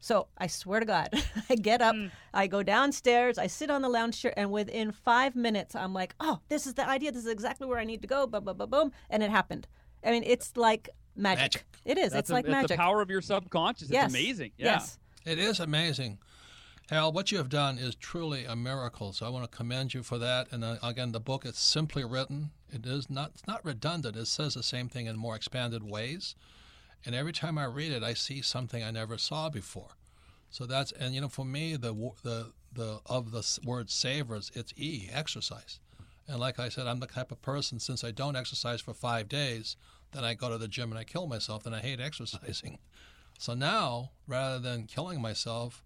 [0.00, 1.08] So I swear to God,
[1.48, 2.08] I get up, hmm.
[2.34, 6.14] I go downstairs, I sit on the lounge chair, and within five minutes, I'm like,
[6.20, 7.10] oh, this is the idea.
[7.10, 8.26] This is exactly where I need to go.
[8.26, 8.92] Boom, boom, boom, boom.
[9.08, 9.66] And it happened.
[10.04, 11.40] I mean, it's like magic.
[11.40, 11.64] Magic.
[11.86, 12.12] It is.
[12.12, 12.68] That's it's a- like it's magic.
[12.68, 14.06] the power of your subconscious yes.
[14.06, 14.98] it's amazing yeah Yes.
[15.24, 16.18] It is amazing.
[16.90, 19.14] Hal, what you have done is truly a miracle.
[19.14, 20.48] So I want to commend you for that.
[20.50, 22.50] And uh, again, the book is simply written.
[22.70, 24.16] It is not it's not redundant.
[24.16, 26.34] It says the same thing in more expanded ways.
[27.06, 29.96] And every time I read it, I see something I never saw before.
[30.50, 34.74] So that's and you know for me the the the of the word savers it's
[34.76, 35.80] E exercise.
[36.28, 39.28] And like I said, I'm the type of person since I don't exercise for five
[39.28, 39.76] days,
[40.12, 41.64] then I go to the gym and I kill myself.
[41.64, 42.78] Then I hate exercising.
[43.36, 45.82] So now, rather than killing myself,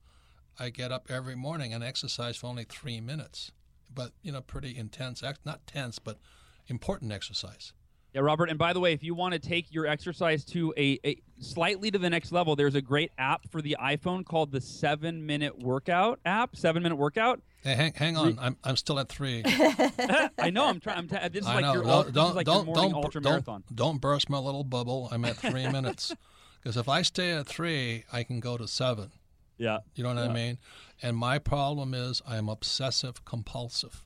[0.58, 3.52] I get up every morning and exercise for only three minutes.
[3.94, 6.18] But, you know, pretty intense, ex- not tense, but
[6.66, 7.72] important exercise.
[8.14, 8.48] Yeah, Robert.
[8.48, 11.90] And by the way, if you want to take your exercise to a, a slightly
[11.90, 15.58] to the next level, there's a great app for the iPhone called the Seven Minute
[15.58, 16.56] Workout app.
[16.56, 17.40] Seven Minute Workout.
[17.62, 18.38] Hey, hang, hang on.
[18.40, 19.42] I'm, I'm still at three.
[19.46, 20.66] I know.
[20.66, 20.98] I'm trying.
[20.98, 21.72] I'm ta- this is I like know.
[21.74, 23.64] your Don't, ul- this is don't, like your don't, morning don't, ultra don't, marathon.
[23.74, 25.08] don't burst my little bubble.
[25.12, 26.14] I'm at three minutes.
[26.62, 29.10] Because if I stay at three, I can go to seven.
[29.58, 29.78] Yeah.
[29.94, 30.58] You know what I mean?
[31.02, 34.04] And my problem is I'm obsessive compulsive.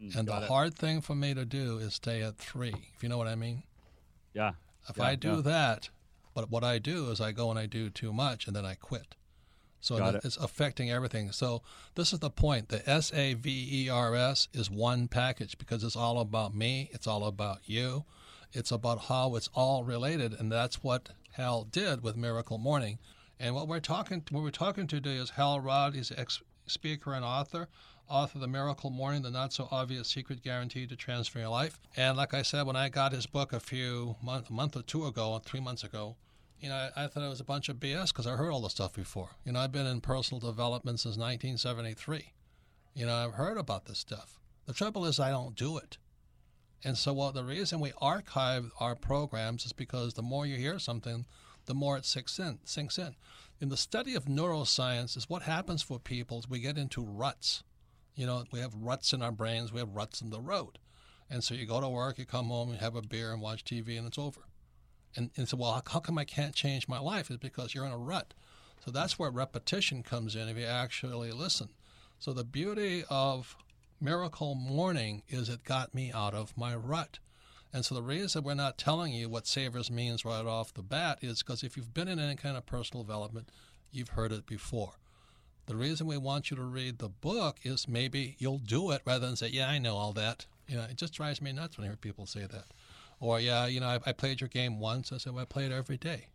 [0.00, 0.48] and the Mm, it.
[0.48, 3.36] hard thing for me to do is stay at three, if you know what I
[3.36, 3.62] mean.
[4.34, 4.52] Yeah.
[4.88, 5.40] If Yeah, I do yeah.
[5.42, 5.88] that,
[6.34, 8.74] but what I do is I go and I do too much and then I
[8.74, 9.14] quit.
[9.80, 10.24] So it.
[10.24, 11.30] it's affecting everything.
[11.32, 11.62] So
[11.94, 12.68] this is the point.
[12.70, 16.90] The S A V E R S is one package because it's all about me.
[16.92, 18.04] It's all about you.
[18.52, 22.98] It's about how it's all related, and that's what Hal did with Miracle Morning.
[23.44, 25.94] And what we're talking, what we're talking today is Hal Elrod.
[25.94, 27.68] He's ex speaker and author,
[28.08, 31.78] author of The Miracle Morning, the not so obvious secret guaranteed to transfer your life.
[31.94, 34.82] And like I said, when I got his book a few month, a month or
[34.82, 36.16] two ago, three months ago,
[36.58, 38.62] you know, I, I thought it was a bunch of BS because I heard all
[38.62, 39.32] the stuff before.
[39.44, 42.32] You know, I've been in personal development since 1973.
[42.94, 44.40] You know, I've heard about this stuff.
[44.64, 45.98] The trouble is, I don't do it.
[46.82, 50.78] And so, well, the reason we archive our programs is because the more you hear
[50.78, 51.26] something,
[51.66, 52.58] the more it sinks in.
[52.64, 53.14] Sinks in.
[53.60, 57.62] In the study of neuroscience, is what happens for people is we get into ruts.
[58.14, 60.78] You know, we have ruts in our brains, we have ruts in the road.
[61.30, 63.64] And so you go to work, you come home, you have a beer and watch
[63.64, 64.42] TV, and it's over.
[65.16, 67.30] And, and so, well, how come I can't change my life?
[67.30, 68.34] Is because you're in a rut.
[68.84, 71.68] So that's where repetition comes in if you actually listen.
[72.18, 73.56] So the beauty of
[74.00, 77.18] Miracle Morning is it got me out of my rut.
[77.74, 81.18] And so the reason we're not telling you what Savers means right off the bat
[81.22, 83.48] is because if you've been in any kind of personal development,
[83.90, 84.92] you've heard it before.
[85.66, 89.26] The reason we want you to read the book is maybe you'll do it rather
[89.26, 91.84] than say, "Yeah, I know all that." You know, it just drives me nuts when
[91.84, 92.66] I hear people say that.
[93.18, 95.66] Or, "Yeah, you know, I, I played your game once." I said, "Well, I play
[95.66, 96.28] it every day."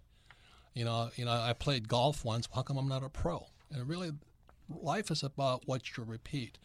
[0.74, 2.50] You know, you know, I played golf once.
[2.54, 3.48] How come I'm not a pro?
[3.72, 4.12] And really,
[4.68, 6.58] life is about what you repeat,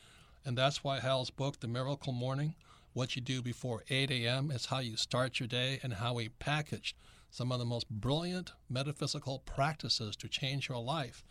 [0.44, 2.56] and that's why Hal's book, The Miracle Morning,
[2.94, 4.50] what you do before 8 a.m.
[4.50, 6.96] is how you start your day and how we package
[7.30, 11.24] some of the most brilliant metaphysical practices to change your life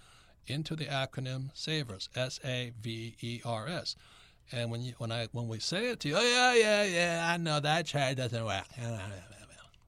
[0.45, 3.95] into the acronym SAVERS, S A V E R S.
[4.51, 7.31] And when you when I when we say it to you, oh yeah, yeah, yeah,
[7.31, 8.65] I know that chart doesn't work.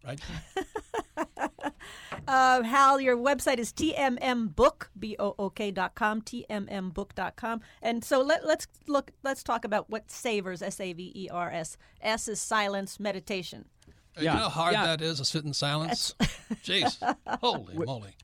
[0.05, 0.19] Right?
[2.27, 7.61] Uh, Hal, your website is tmmbook, B-O-O-K dot com, tmmbook.com.
[7.81, 11.77] And so let, let's look, let's talk about what savers, S-A-V-E-R-S.
[12.01, 13.65] S is silence, meditation.
[14.17, 14.85] You Yeah, know how hard yeah.
[14.85, 16.15] that is to sit in silence?
[16.63, 16.97] Jeez.
[17.41, 18.15] Holy moly.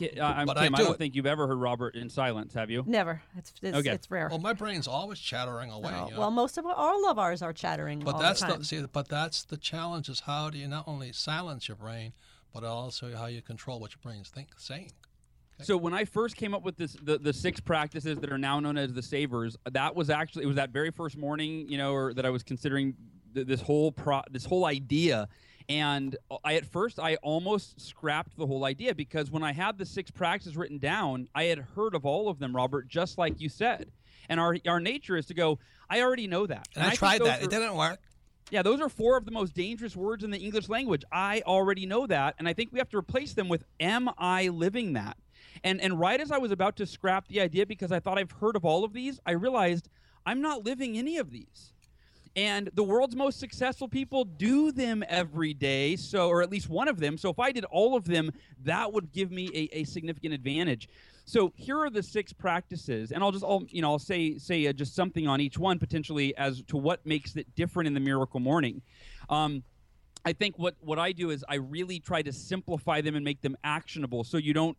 [0.00, 0.98] Uh, I'm But I Kim, I, do don't it.
[0.98, 2.82] think you've ever heard Robert in silence, have you?
[2.86, 3.22] Never.
[3.36, 3.90] It's, it's, Okay.
[3.90, 4.28] it's rare.
[4.30, 5.92] Well, my brain's always chattering away.
[5.94, 6.18] Oh, you know?
[6.20, 8.84] well, most of our, all of ours are chattering But all that's the the, see,
[8.90, 12.14] but that's the challenge: is how do you not only silence your brain,
[12.52, 14.92] but also how you control what your brain's think saying.
[15.60, 18.58] So when I first came up with this, the, the six practices that are now
[18.58, 21.92] known as the savers, that was actually it was that very first morning, you know,
[21.92, 22.94] or that I was considering
[23.34, 25.28] th- this whole pro, this whole idea,
[25.68, 29.86] and I at first I almost scrapped the whole idea because when I had the
[29.86, 33.48] six practices written down, I had heard of all of them, Robert, just like you
[33.48, 33.92] said,
[34.28, 35.60] and our our nature is to go.
[35.88, 38.00] I already know that, And I, think tried that; it didn't work.
[38.50, 41.04] Yeah, those are four of the most dangerous words in the English language.
[41.10, 44.48] I already know that, and I think we have to replace them with "Am I
[44.48, 45.16] living that?"
[45.64, 48.32] And and right as I was about to scrap the idea because I thought I've
[48.32, 49.88] heard of all of these, I realized
[50.26, 51.72] I'm not living any of these.
[52.34, 56.88] And the world's most successful people do them every day, so or at least one
[56.88, 57.18] of them.
[57.18, 58.32] So if I did all of them,
[58.64, 60.88] that would give me a, a significant advantage.
[61.24, 64.66] So here are the six practices, and I'll just I'll you know I'll say say
[64.66, 68.00] uh, just something on each one potentially as to what makes it different in the
[68.00, 68.82] miracle morning.
[69.28, 69.62] Um,
[70.24, 73.40] I think what what I do is I really try to simplify them and make
[73.40, 74.76] them actionable, so you don't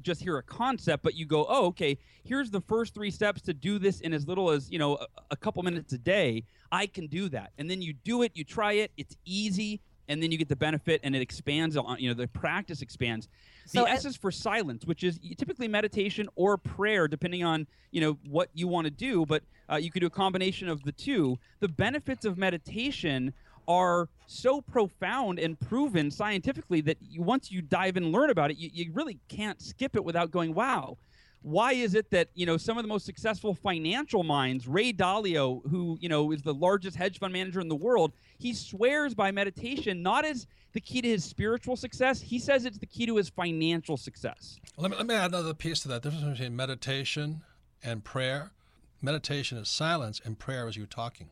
[0.00, 3.54] just hear a concept, but you go, oh, okay, here's the first three steps to
[3.54, 6.44] do this in as little as you know a, a couple minutes a day.
[6.70, 10.22] I can do that, and then you do it, you try it, it's easy, and
[10.22, 13.28] then you get the benefit, and it expands on you know the practice expands.
[13.64, 17.66] The So, S uh, is for silence, which is typically meditation or prayer, depending on
[17.90, 19.24] you know what you want to do.
[19.26, 21.38] But uh, you could do a combination of the two.
[21.60, 23.32] The benefits of meditation
[23.68, 28.56] are so profound and proven scientifically that you, once you dive and learn about it,
[28.56, 30.98] you, you really can't skip it without going, "Wow."
[31.44, 35.68] Why is it that you know some of the most successful financial minds, Ray Dalio,
[35.68, 39.32] who you know is the largest hedge fund manager in the world, he swears by
[39.32, 42.20] meditation not as the key to his spiritual success.
[42.20, 44.60] He says it's the key to his financial success.
[44.76, 46.02] Let me, let me add another piece to that.
[46.02, 47.42] The difference between meditation
[47.82, 48.52] and prayer.
[49.00, 51.30] Meditation is silence, and prayer is you talking.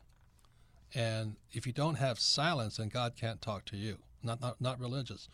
[0.95, 3.99] And if you don't have silence, then God can't talk to you.
[4.23, 5.29] Not not, not religious,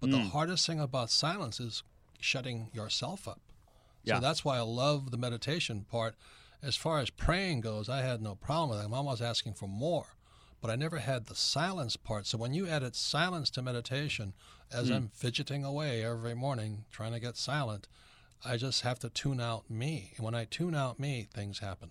[0.00, 0.28] but the hmm.
[0.28, 1.82] hardest thing about silence is
[2.20, 3.40] shutting yourself up.
[4.02, 4.16] Yeah.
[4.16, 6.14] So that's why I love the meditation part.
[6.62, 8.84] As far as praying goes, I had no problem with it.
[8.84, 10.14] I'm always asking for more,
[10.60, 12.26] but I never had the silence part.
[12.26, 14.34] So when you added silence to meditation,
[14.72, 14.94] as hmm.
[14.94, 17.88] I'm fidgeting away every morning trying to get silent,
[18.44, 20.12] I just have to tune out me.
[20.16, 21.90] And when I tune out me, things happen.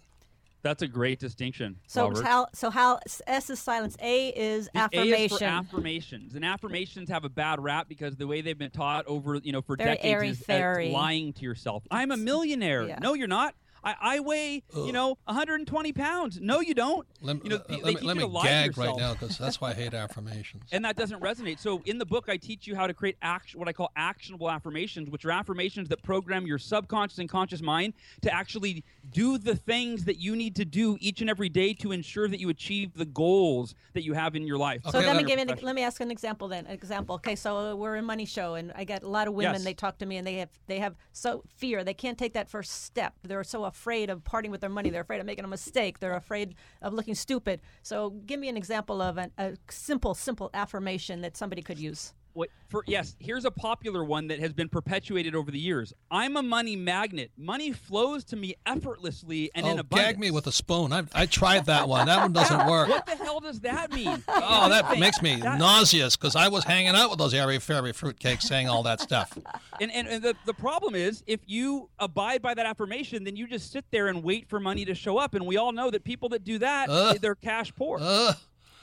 [0.62, 1.78] That's a great distinction.
[1.88, 2.26] So Robert.
[2.26, 7.10] how so how S is silence, A is The A is for affirmations, and affirmations
[7.10, 9.96] have a bad rap because the way they've been taught over, you know, for Very
[9.96, 11.84] decades is uh, as lying to yourself.
[11.90, 12.88] I'm a millionaire.
[12.88, 13.00] yeah.
[13.00, 13.56] No, you're not.
[13.84, 16.40] I, I weigh, you know, 120 pounds.
[16.42, 17.08] No, you don't.
[17.24, 18.48] Uh, uh, let, you know, let- they, let me, teach let me to lie to
[18.50, 20.64] gag right now because that's why I hate affirmations.
[20.72, 21.60] and that doesn't resonate.
[21.60, 24.50] So in the book, I teach you how to create action, what I call actionable
[24.50, 29.56] affirmations, which are affirmations that program your subconscious and conscious mind to actually do the
[29.56, 32.94] things that you need to do each and every day to ensure that you achieve
[32.96, 34.82] the goals that you have in your life.
[34.90, 36.66] So let me give an, let me ask an example then.
[36.66, 37.16] An example.
[37.16, 39.54] Okay, so we're in money show, and I get a lot of women.
[39.54, 39.64] Yes.
[39.64, 41.84] They talk to me, and they have they have so fear.
[41.84, 43.14] They can't take that first step.
[43.24, 44.90] They're so afraid of parting with their money.
[44.90, 46.00] They're afraid of making a mistake.
[46.00, 47.62] They're afraid of looking stupid.
[47.82, 52.14] So give me an example of an, a simple, simple affirmation that somebody could use.
[52.34, 55.94] What, for yes, here's a popular one that has been perpetuated over the years.
[56.12, 57.32] I'm a money magnet.
[57.38, 60.08] Money flows to me effortlessly and in oh, abundance.
[60.12, 60.94] gag me with a spoon.
[60.94, 62.06] I, I tried that one.
[62.06, 62.90] That one doesn't work.
[62.90, 64.24] What the hell does that mean?
[64.52, 67.92] Oh, that makes me That- nauseous because I was hanging out with those airy fairy
[67.94, 69.38] fruitcakes saying all that stuff.
[69.82, 73.48] And, and, and the, the problem is, if you abide by that affirmation, then you
[73.48, 75.36] just sit there and wait for money to show up.
[75.36, 77.98] And we all know that people that do that, they're cash poor.
[78.02, 78.36] Ugh.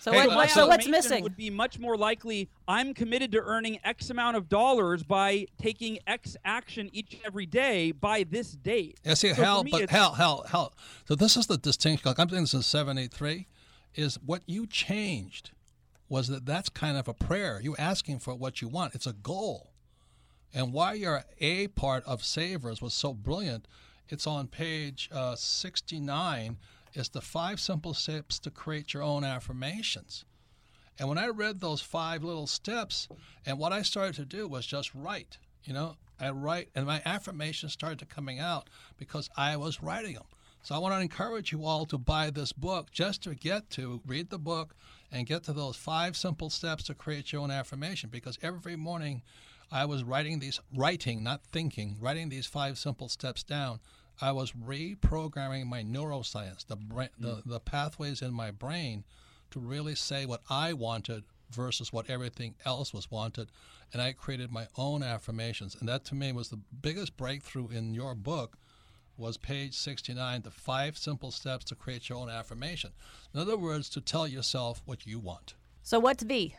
[0.07, 1.25] So Hey, what, so- so what's missing?
[1.25, 2.49] Would be much more likely.
[2.69, 7.45] I'm committed to earning X amount of dollars by taking X action each and every
[7.45, 9.01] day by this date.
[9.05, 10.75] Yeah, see, So hell, me, but it's- hell, hell, hell.
[11.09, 12.09] So this is the distinction.
[12.09, 13.49] Like I'm saying this in '73,
[13.97, 15.51] is what you changed
[16.09, 17.59] was that that's kind of a prayer.
[17.61, 18.95] You asking for what you want.
[18.95, 19.73] It's a goal.
[20.55, 23.67] And why your A part of Savers was so brilliant,
[24.09, 26.59] it's on page uh, 69.
[26.97, 30.25] Is the five simple steps to create your own affirmations.
[30.99, 33.07] And when I read those five little steps,
[33.45, 37.03] and what I started to do was just write, you know, I write, and my
[37.05, 40.25] affirmations started coming out because I was writing them.
[40.63, 44.01] So I want to encourage you all to buy this book just to get to
[44.07, 44.75] read the book
[45.13, 48.09] and get to those five simple steps to create your own affirmation.
[48.11, 49.23] Because every morning
[49.71, 53.81] I was writing these, writing, not thinking, writing these five simple steps down.
[54.21, 57.23] I was reprogramming my neuroscience, the, bra- hmm.
[57.23, 59.05] the, the pathways in my brain
[59.51, 63.51] to really say what I wanted versus what everything else was wanted.
[63.93, 65.77] And I created my own affirmations.
[65.79, 68.57] And that to me was the biggest breakthrough in your book
[69.17, 72.91] was page 69, the five simple steps to create your own affirmation.
[73.33, 75.55] In other words, to tell yourself what you want.
[75.83, 76.55] so what's V?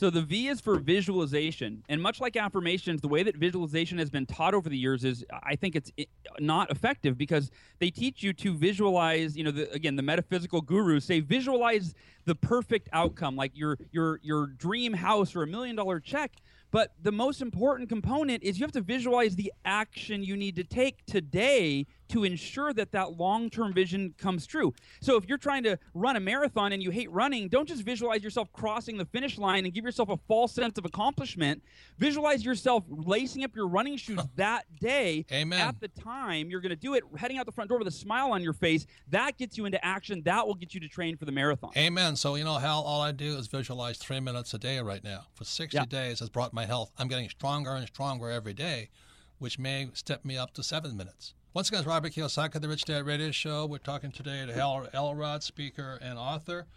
[0.00, 4.08] So the V is for visualization, and much like affirmations, the way that visualization has
[4.08, 6.06] been taught over the years is, I think it's eh,
[6.38, 9.36] not effective because they teach you to visualize.
[9.36, 14.20] You know, the, again, the metaphysical gurus say visualize the perfect outcome, like your your
[14.22, 16.32] your dream house or a million dollar check.
[16.70, 20.64] But the most important component is you have to visualize the action you need to
[20.64, 24.72] take today to ensure that that long-term vision comes true.
[25.00, 28.22] So if you're trying to run a marathon and you hate running, don't just visualize
[28.22, 31.62] yourself crossing the finish line and give yourself a false sense of accomplishment.
[31.98, 35.60] Visualize yourself lacing up your running shoes that day Amen.
[35.60, 37.92] at the time you're going to do it, heading out the front door with a
[37.92, 38.86] smile on your face.
[39.08, 40.22] That gets you into action.
[40.24, 41.70] That will get you to train for the marathon.
[41.76, 42.16] Amen.
[42.16, 45.26] So, you know, Hal, all I do is visualize three minutes a day right now.
[45.34, 45.84] For 60 Yeah.
[45.84, 46.90] days has brought my health.
[46.98, 48.90] I'm getting stronger and stronger every day,
[49.38, 51.34] which may step me up to seven minutes.
[51.52, 53.66] Once again, it's Robert Kiyosaki, the Rich Dad Radio Show.
[53.66, 56.68] We're talking today to Hal Elrod, speaker and author.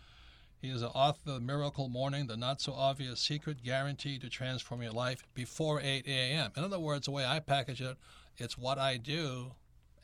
[0.59, 4.81] He is the author of Miracle Morning, the not so obvious secret guaranteed to transform
[4.81, 6.53] your life before 8 a.m.
[6.57, 7.97] In other words, the way I package it,
[8.38, 9.51] it's what I do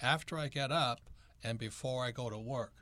[0.03, 0.99] after I get up
[1.43, 2.73] and before I go to work.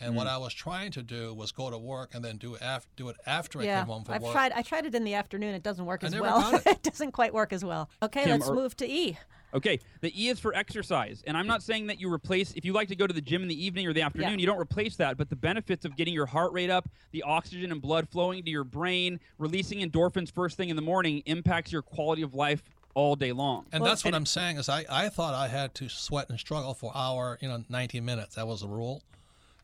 [0.00, 0.34] And what hmm.
[0.34, 3.16] I was trying to do was go to work and then do af- do it
[3.26, 4.32] after I yeah, came home from I've work.
[4.32, 4.52] tried.
[4.52, 5.54] I tried it in the afternoon.
[5.54, 6.50] It doesn't work I as never well.
[6.50, 6.82] got it.
[6.82, 7.90] doesn't quite work as well.
[8.02, 9.18] Okay, Kim, let's are- move to E.
[9.54, 11.22] Okay, the E is for exercise.
[11.26, 13.42] And I'm not saying that you replace, if you like to go to the gym
[13.42, 15.16] in the evening or the afternoon, you don't replace that.
[15.16, 18.50] But the benefits of getting your heart rate up, the oxygen and blood flowing to
[18.50, 22.62] your brain, releasing endorphins first thing in the morning impacts your quality of life
[22.94, 23.64] all day long.
[23.72, 26.28] And Well, that's what and- I'm saying is I, I thought I had to sweat
[26.28, 28.34] and struggle for hour, you know, 90 minutes.
[28.34, 29.02] That was the rule.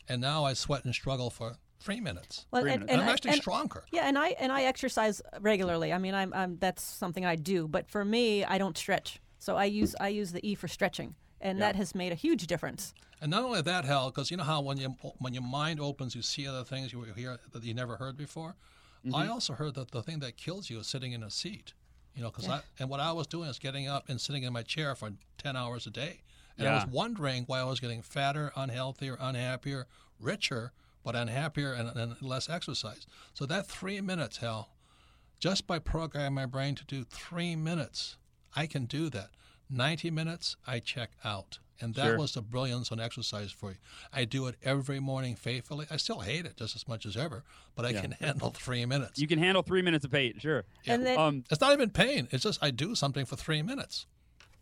[0.09, 2.47] And now I sweat and struggle for three minutes.
[2.51, 2.93] Well, Three and, minutes.
[2.93, 3.85] And, and I'm actually and- stronger.
[3.93, 5.93] Yeah, and I and I exercise regularly.
[5.93, 7.67] I mean, I'm, I'm that's something I do.
[7.69, 9.21] But for me, I don't stretch.
[9.45, 12.47] So I use I use the E for stretching, and that has made a huge
[12.47, 12.95] difference.
[13.21, 16.15] And not only that, Hal, because you know how when you when your mind opens,
[16.15, 18.57] you see other things you hear that you never heard before.
[19.05, 19.15] Mm-hmm.
[19.15, 21.75] I also heard that the thing that kills you is sitting in a seat.
[22.17, 24.53] You know, because I and what I was doing is getting up and sitting in
[24.55, 26.23] my chair for ten hours a day,
[26.57, 29.87] and I was wondering why I was getting fatter, unhealthier, unhappier,
[30.19, 30.73] richer,
[31.05, 33.07] but unhappier and, and less exercise.
[33.35, 34.71] So that three minutes, Hal,
[35.39, 38.17] just by programming my brain to do three minutes,
[38.57, 39.31] I can do that.
[39.71, 41.59] 90 minutes, I check out.
[41.81, 42.19] And that Sure.
[42.19, 43.77] was the brilliance on exercise for you.
[44.13, 45.87] I do it every morning faithfully.
[45.91, 47.43] I still hate it just as much as ever,
[47.75, 49.19] but I can handle three minutes.
[49.19, 50.65] You can handle three minutes of pain, sure.
[50.87, 52.29] And then Um, it's not even pain.
[52.31, 54.07] It's just I do something for three minutes.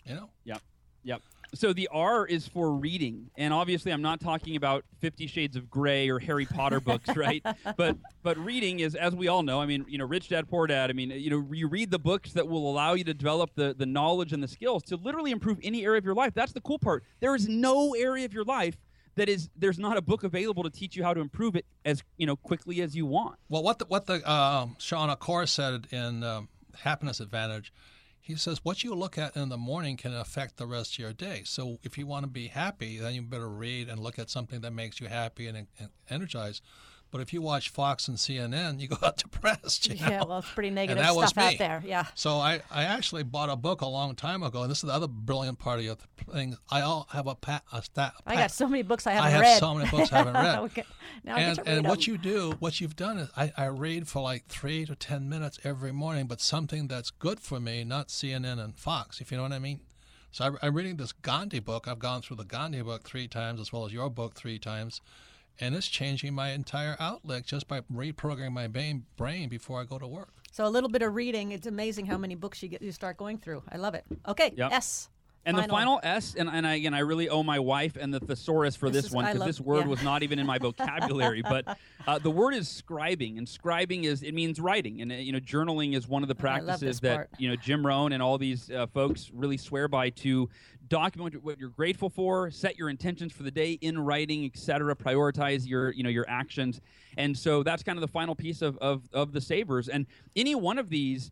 [0.06, 0.30] You know?
[0.44, 0.62] Yep.
[1.04, 1.22] Yep.
[1.54, 5.68] So the R is for reading, and obviously I'm not talking about Fifty Shades of
[5.68, 7.44] Grey or Harry Potter books, right?
[7.76, 10.66] But but reading is, as we all know, I mean, you know, Rich Dad Poor
[10.66, 10.88] Dad.
[10.88, 13.74] I mean, you know, you read the books that will allow you to develop the
[13.76, 16.32] the knowledge and the skills to literally improve any area of your life.
[16.34, 17.04] That's the cool part.
[17.20, 18.76] There is no area of your life
[19.16, 22.02] that is there's not a book available to teach you how to improve it as
[22.16, 23.36] you know quickly as you want.
[23.48, 27.72] Well, what the, what the um, Shawn Achor said in um, Happiness Advantage,
[28.22, 31.12] he says what you look at in the morning can affect the rest of your
[31.12, 31.42] day.
[31.44, 34.60] So if you want to be happy, then you better read and look at something
[34.60, 36.62] that makes you happy and, and energized.
[37.12, 39.86] But if you watch Fox and CNN, you go out depressed.
[39.86, 40.10] You know?
[40.10, 41.82] Yeah, well, it's pretty negative stuff out there.
[41.84, 42.06] Yeah.
[42.14, 44.94] So I, I actually bought a book a long time ago, and this is the
[44.94, 45.96] other brilliant part of your
[46.32, 46.56] thing.
[46.70, 48.14] I all have a pat a stat.
[48.26, 49.46] I got so many books I I haven't have read.
[49.46, 50.58] I have so many books I haven't read.
[50.58, 50.84] Okay,
[51.22, 53.66] now I and to and read what you do, what you've done is I, I
[53.66, 57.84] read for like three to ten minutes every morning, but something that's good for me,
[57.84, 59.80] not CNN and Fox, if you know what I mean.
[60.30, 61.86] So I, I'm reading this Gandhi book.
[61.86, 65.02] I've gone through the Gandhi book three times, as well as your book three times,
[65.62, 69.96] and it's changing my entire outlook just by reprogramming my brain, brain before I go
[69.96, 70.34] to work.
[70.50, 71.52] So a little bit of reading.
[71.52, 72.82] It's amazing how many books you get.
[72.82, 73.62] You start going through.
[73.70, 74.04] I love it.
[74.26, 74.52] Okay.
[74.56, 74.72] Yep.
[74.72, 75.08] S.
[75.44, 78.20] And the final S, and, and I, again, I really owe my wife and the
[78.20, 79.86] thesaurus for This this, is- one because this word yeah.
[79.88, 81.42] was not even in my vocabulary.
[81.42, 85.32] but uh, the word is scribing, and scribing is it means writing, and uh, you
[85.32, 87.30] know, journaling is one of the I love practices that part.
[87.38, 90.48] you know Jim Rohn and all these uh, folks really swear by to
[90.92, 94.94] document what you're grateful for, set your intentions for the day in writing, etc.
[94.94, 96.82] Prioritize your you know your actions,
[97.16, 99.88] and so that's kind of the final piece of of, of the savers.
[99.88, 101.30] And any one of these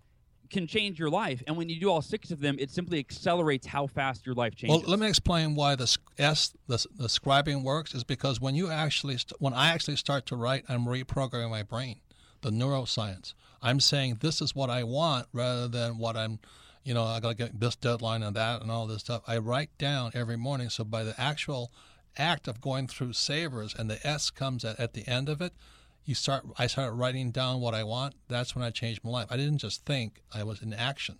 [0.48, 1.42] can change your life.
[1.46, 4.56] And when you do all six of them, it simply accelerates how fast your life
[4.56, 4.80] changes.
[4.80, 8.68] Well, let me explain why the S, the, the scribing works, is because when you
[8.70, 12.00] actually, st- when I actually start to write, I'm reprogramming my brain,
[12.40, 13.34] the neuroscience.
[13.62, 16.40] I'm saying this is what I want rather than what I'm,
[16.84, 19.22] you know, I got to get this deadline and that and all this stuff.
[19.26, 20.70] I write down every morning.
[20.70, 21.72] So by the actual
[22.16, 25.52] act of going through savers and the S comes at, at the end of it,
[26.04, 26.44] you start.
[26.58, 28.14] I started writing down what I want.
[28.28, 29.28] That's when I changed my life.
[29.30, 31.18] I didn't just think; I was in action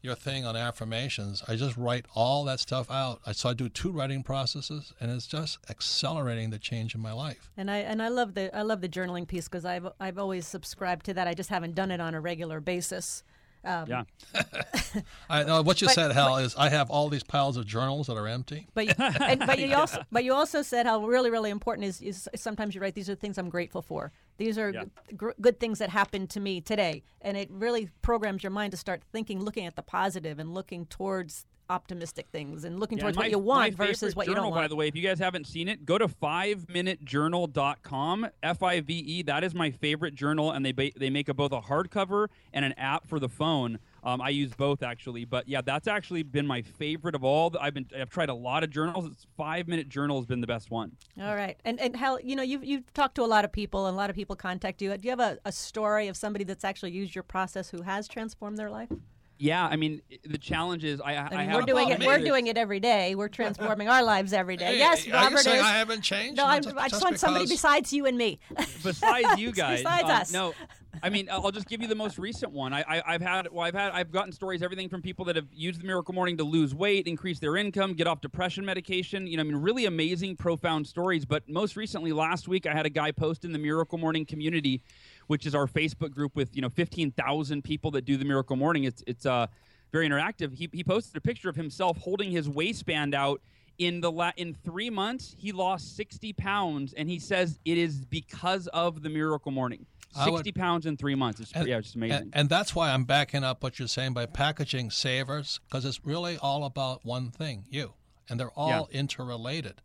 [0.00, 3.20] your thing on affirmations, I just write all that stuff out.
[3.26, 7.12] I, so I do two writing processes, and it's just accelerating the change in my
[7.12, 7.50] life.
[7.56, 10.46] And I and I love the I love the journaling piece because I've I've always
[10.46, 11.26] subscribed to that.
[11.26, 13.24] I just haven't done it on a regular basis.
[13.64, 14.04] Um, yeah.
[15.30, 18.06] I know what you But- said, Hal, is I have all these piles of journals
[18.06, 18.66] that are empty.
[18.74, 22.00] But you, and, but you also but you also said how really really important is,
[22.00, 24.12] is sometimes you write these are things I'm grateful for.
[24.38, 24.84] These are Yeah.
[25.16, 28.76] gr- good things that happened to me today, and it really programs your mind to
[28.76, 33.16] start thinking, looking at the positive, and looking towards optimistic things, and looking Yeah, towards
[33.16, 34.62] my- what you want versus what you don't want.
[34.62, 38.94] By the way, if you guys haven't seen it, go to 5minutejournal.com, F I V
[38.94, 39.22] E.
[39.22, 42.64] That is my favorite journal, and they ba- they make a, both a hardcover and
[42.64, 43.78] an app for the phone.
[44.04, 47.54] Um, I use both actually, but yeah, that's actually been my favorite of all.
[47.60, 49.06] I've been I've tried a lot of journals.
[49.06, 50.92] It's five minute journal has been the best one.
[51.20, 53.86] All right, and and Hal, you know you've you've talked to a lot of people,
[53.86, 54.96] and a lot of people contact you.
[54.96, 58.08] Do you have a, a story of somebody that's actually used your process who has
[58.08, 58.90] transformed their life?
[59.38, 62.04] Yeah, I mean the challenge is I, I, I mean, have we're doing it.
[62.04, 62.24] We're me?
[62.24, 63.14] doing it every day.
[63.14, 64.66] We're transforming our lives every day.
[64.66, 65.62] Hey, yes, are Robert you saying is.
[65.62, 66.36] I haven't changed?
[66.36, 68.40] no, I'm, just- I just just want somebody besides you and me.
[68.82, 70.32] besides you guys Besides um, us.
[70.32, 70.52] no
[71.00, 73.64] i mean i'll just give you the most recent one I, I i've had well
[73.64, 76.44] i've had i've gotten stories everything from people that have used the miracle morning to
[76.44, 80.34] lose weight increase their income get off depression medication you know i mean really amazing
[80.34, 83.96] profound stories but most recently last week i had a guy post in the miracle
[83.98, 84.82] morning community
[85.28, 88.84] which is our facebook group with you know 15000 people that do the miracle morning.
[88.84, 89.46] It's it's uh
[89.92, 90.52] very interactive.
[90.54, 93.40] He, he posted a picture of himself holding his waistband out.
[93.78, 98.04] In the la- in three months he lost 60 pounds and he says it is
[98.04, 99.86] because of the miracle morning.
[100.16, 102.16] I would- 60 pounds in three months it's yeah it's amazing.
[102.18, 106.04] And, and that's why I'm backing up what you're saying by packaging savers, because it's
[106.04, 107.92] really all about one thing, you.
[108.28, 109.80] And they're all interrelated.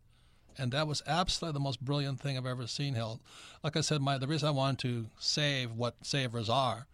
[0.57, 3.21] And that was absolutely the most brilliant thing I've ever seen, Hal.
[3.63, 6.87] Like I said, my the reason I wanted to save what savers are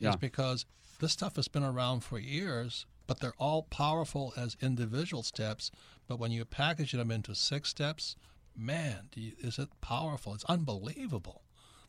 [0.00, 0.66] is because
[1.00, 5.70] this stuff has been around for years, but they're all powerful as individual steps.
[6.08, 8.16] But when you package them into six steps,
[8.56, 10.34] man, do you, is it powerful?
[10.34, 11.42] It's unbelievable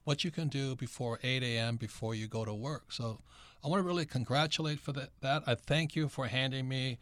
[0.03, 1.77] what you can do before 8 a.m.
[1.77, 2.91] before you go to work.
[2.91, 3.19] So
[3.63, 5.09] I want to really congratulate for that.
[5.21, 5.43] that.
[5.47, 6.99] I thank you for handing me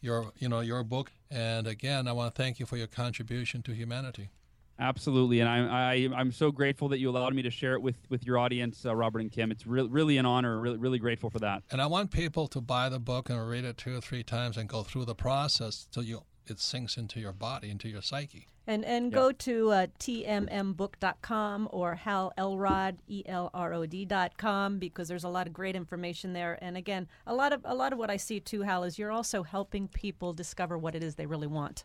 [0.00, 1.12] your, you know, your book.
[1.30, 4.30] And again, I want to thank you for your contribution to humanity.
[4.78, 7.96] absolutely and I'm I i'm so grateful that you allowed me to share it with
[8.08, 11.28] with your audience uh, robert and kim it's re- really an honor really really grateful
[11.28, 14.00] for that And I want people to buy the book and read it two or
[14.00, 17.88] three times and go through the process till you it sinks into your body, into
[17.88, 18.46] your psyche.
[18.70, 25.08] And and go to uh, tmmbook.com or Hal Elrod, E L R O D.com because
[25.08, 26.56] there's a lot of great information there.
[26.62, 29.10] And again, a lot of a lot of what I see too, Hal, is you're
[29.10, 31.82] also helping people discover what it is they really want.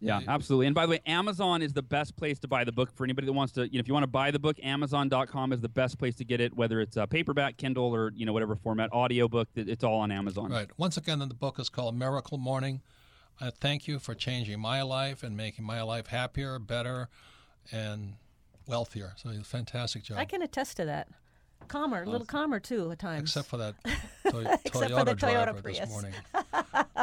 [0.00, 0.66] Yeah, absolutely.
[0.66, 3.26] And by the way, Amazon is the best place to buy the book for anybody
[3.26, 3.62] that wants to.
[3.68, 6.24] You know, if you want to buy the book, Amazon.com is the best place to
[6.24, 6.54] get it.
[6.56, 10.10] Whether it's a paperback, Kindle, or you know whatever format, audiobook, it- it's all on
[10.10, 10.50] Amazon.
[10.50, 10.68] Right.
[10.78, 12.80] Once again, the book is called Miracle Morning.
[13.40, 17.08] I thank you for changing my life and making my life happier, better,
[17.70, 18.14] and
[18.66, 19.14] wealthier.
[19.16, 20.18] So it's a fantastic job.
[20.18, 21.08] I can attest to that.
[21.66, 23.22] Calmer, a little calmer too at times.
[23.24, 25.78] Except for that to- Except for Toyota the Toyota Prius.
[25.80, 26.12] this morning.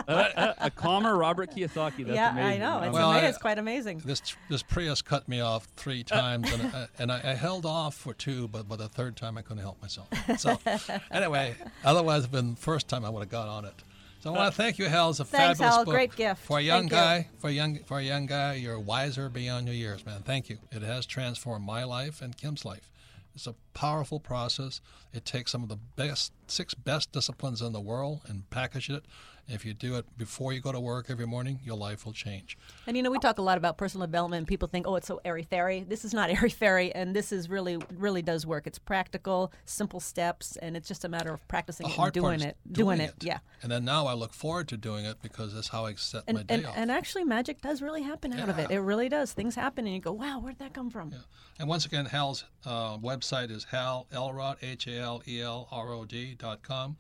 [0.07, 2.05] Uh, uh, uh, a calmer Robert Kiyosaki.
[2.05, 2.61] That's yeah, amazing.
[2.61, 2.83] I know.
[2.83, 4.03] It's, Well, ama- I- it's quite amazing.
[4.05, 7.95] This this Prius cut me off three times, and, I, and I, I held off
[7.95, 10.09] for two, but by the third time I couldn't help myself.
[10.37, 10.59] So
[11.11, 13.73] anyway, otherwise, it'd been the first time I would have got on it.
[14.25, 15.11] So I want to thank you, Hal.
[15.11, 15.85] It's a Thanks, fabulous Hal.
[15.85, 15.93] book.
[15.93, 16.41] Great gift.
[16.45, 16.97] for a young Thank you.
[16.97, 17.29] guy.
[17.37, 20.23] For a young for a young guy, you're wiser beyond your years, man.
[20.23, 20.57] Thank you.
[20.71, 22.89] It has transformed my life and Kim's life.
[23.35, 24.81] It's a powerful process.
[25.13, 29.05] It takes some of the best six best disciplines in the world and package it.
[29.47, 32.57] If you do it before you go to work every morning, your life will change.
[32.87, 34.39] And you know, we talk a lot about personal development.
[34.39, 35.85] And people think, oh, it's so airy fairy.
[35.87, 38.65] This is not airy fairy, and this is really, really does work.
[38.65, 42.57] It's practical, simple steps, and it's just a matter of practicing it and doing it,
[42.71, 43.09] doing, it.
[43.17, 43.23] it.
[43.23, 43.39] Yeah.
[43.61, 46.39] And then now I look forward to doing it because that's how I set my
[46.39, 46.73] And, day and, off.
[46.77, 48.71] and actually, magic does really happen out of it.
[48.71, 49.31] It really does.
[49.31, 51.13] Things happen, and you go, wow, where'd that come from?
[51.59, 55.93] And once again, Hal's uh, website is Hal Elrod, H A L E L R
[55.93, 56.97] O D dot com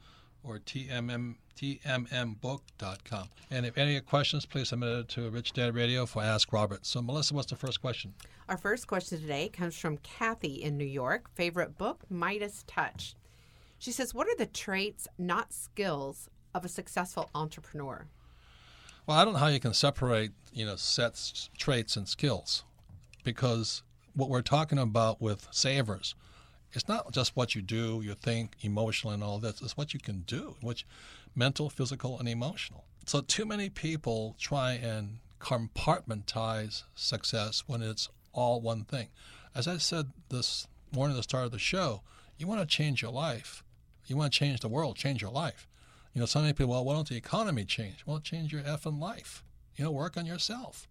[0.47, 3.29] or TMM, TMMbook.com.
[3.51, 6.85] And if any questions, please submit it to Rich Dad Radio for Ask Robert.
[6.85, 8.13] So, Melissa, what's the first question?
[8.47, 11.29] Our first question today comes from Kathy in New York.
[11.33, 13.15] Favorite book, Midas Touch.
[13.79, 18.07] She says, What are the traits, not skills, of a successful entrepreneur?
[19.07, 22.63] Well, I don't know how you can separate, you know, sets, traits, and skills,
[23.23, 23.83] because
[24.15, 26.15] what we're talking about with savers,
[26.75, 29.61] it's not just what you do, you think, emotional, and all this.
[29.61, 30.85] It's what you can do, which
[31.35, 32.85] mental, physical, and emotional.
[33.05, 39.07] So too many people try and compartmentalize success when it's all one thing.
[39.53, 42.01] As I said this morning at the start of the show,
[42.37, 43.63] you want to change your life.
[44.07, 45.67] You want to change the world, change your life.
[46.13, 48.03] You know, so many people, well, why don't the economy change?
[48.05, 49.43] Well, change your effing life.
[49.75, 50.87] You know, work on yourself.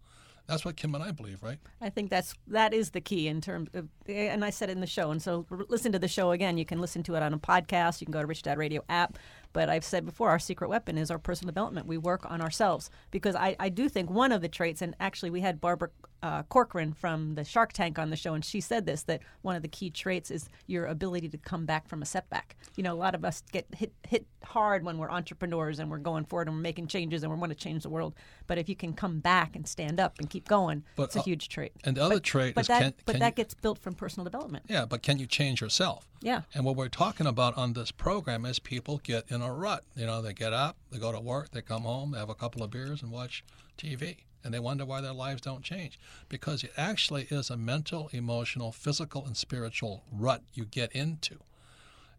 [0.47, 1.57] That's what Kim and I believe, right?
[1.81, 4.73] I think that's that is the key in terms of, eh, and I said it
[4.73, 5.09] in the show.
[5.09, 6.57] And so listen to the show again.
[6.57, 7.99] You can listen to it on a podcast.
[8.01, 9.17] You can go to Rich Dad Radio app.
[9.53, 11.87] But I've said before, our secret weapon is our personal development.
[11.87, 15.29] We work on ourselves because I, I do think one of the traits, and actually
[15.29, 15.89] we had Barbara
[16.25, 19.55] uh, Corcoran from the Shark Tank on the show, and she said this that one
[19.55, 22.55] of the key traits is your ability to come back from a setback.
[22.75, 25.99] You know, a lot of us get hit hit hard when we're entrepreneurs and we're
[25.99, 28.15] going forward and we're making changes and we want to change the world.
[28.47, 31.19] But if you can come back and stand up and keep going, But, it's a
[31.19, 31.73] uh, huge trait.
[31.83, 33.77] And the other but, trait but is that can, but can that you, gets built
[33.77, 34.65] from personal development.
[34.67, 36.07] yeah, but can you change yourself?
[36.21, 36.41] Yeah.
[36.55, 39.83] And what we're talking about on this program is people get in a rut.
[39.95, 42.35] You know, they get up, they go to work, they come home, they have a
[42.35, 43.43] couple of beers and watch
[43.77, 44.24] TV.
[44.45, 45.99] And they wonder why their lives don't change.
[46.29, 51.39] Because it actually is a mental, emotional, physical, and spiritual rut you get into.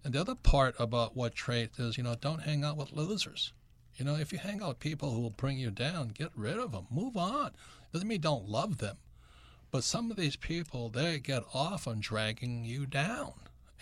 [0.02, 3.52] And the other part about what trait is, you know, don't hang out with losers.
[3.94, 6.58] You know, if you hang out with people who will bring you down, get rid
[6.58, 6.86] of them.
[6.90, 7.52] Move on.
[7.92, 8.96] Doesn't mean don't love them.
[9.70, 13.34] But some of these people, they get off on dragging you down.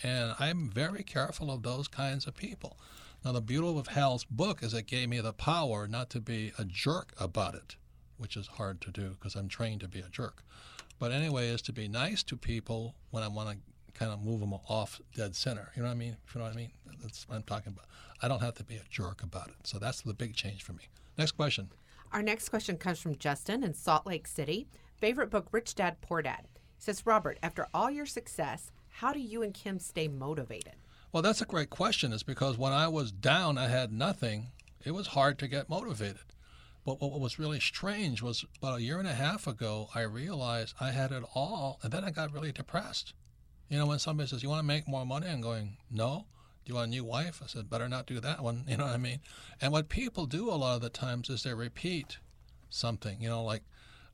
[0.03, 2.77] And I'm very careful of those kinds of people.
[3.23, 6.53] Now, the beauty of Hal's book is it gave me the power not to be
[6.59, 7.75] a jerk about it,
[8.17, 10.43] which is hard to do because I'm trained to be a jerk.
[10.99, 13.57] But anyway, is to be nice to people when I want to
[13.93, 15.71] kind of move them off dead center.
[15.75, 16.17] You know what I mean?
[16.33, 16.71] You know what I mean?
[17.01, 17.85] That's what I'm talking about.
[18.21, 19.55] I don't have to be a jerk about it.
[19.63, 20.83] So that's the big change for me.
[21.17, 21.69] Next question.
[22.11, 24.67] Our next question comes from Justin in Salt Lake City.
[24.97, 26.47] Favorite book, Rich Dad Poor Dad.
[26.77, 30.75] He says, Robert, after all your success, how do you and Kim stay motivated?
[31.11, 32.13] Well, that's a great question.
[32.13, 34.47] Is because when I was down, I had nothing.
[34.83, 36.34] It was hard to get motivated.
[36.85, 40.75] But what was really strange was about a year and a half ago, I realized
[40.79, 43.13] I had it all, and then I got really depressed.
[43.69, 46.27] You know, when somebody says, "You want to make more money?" I'm going, "No."
[46.63, 47.41] Do you want a new wife?
[47.43, 49.21] I said, "Better not do that one." You know what I mean?
[49.59, 52.19] And what people do a lot of the times is they repeat
[52.69, 53.19] something.
[53.19, 53.63] You know, like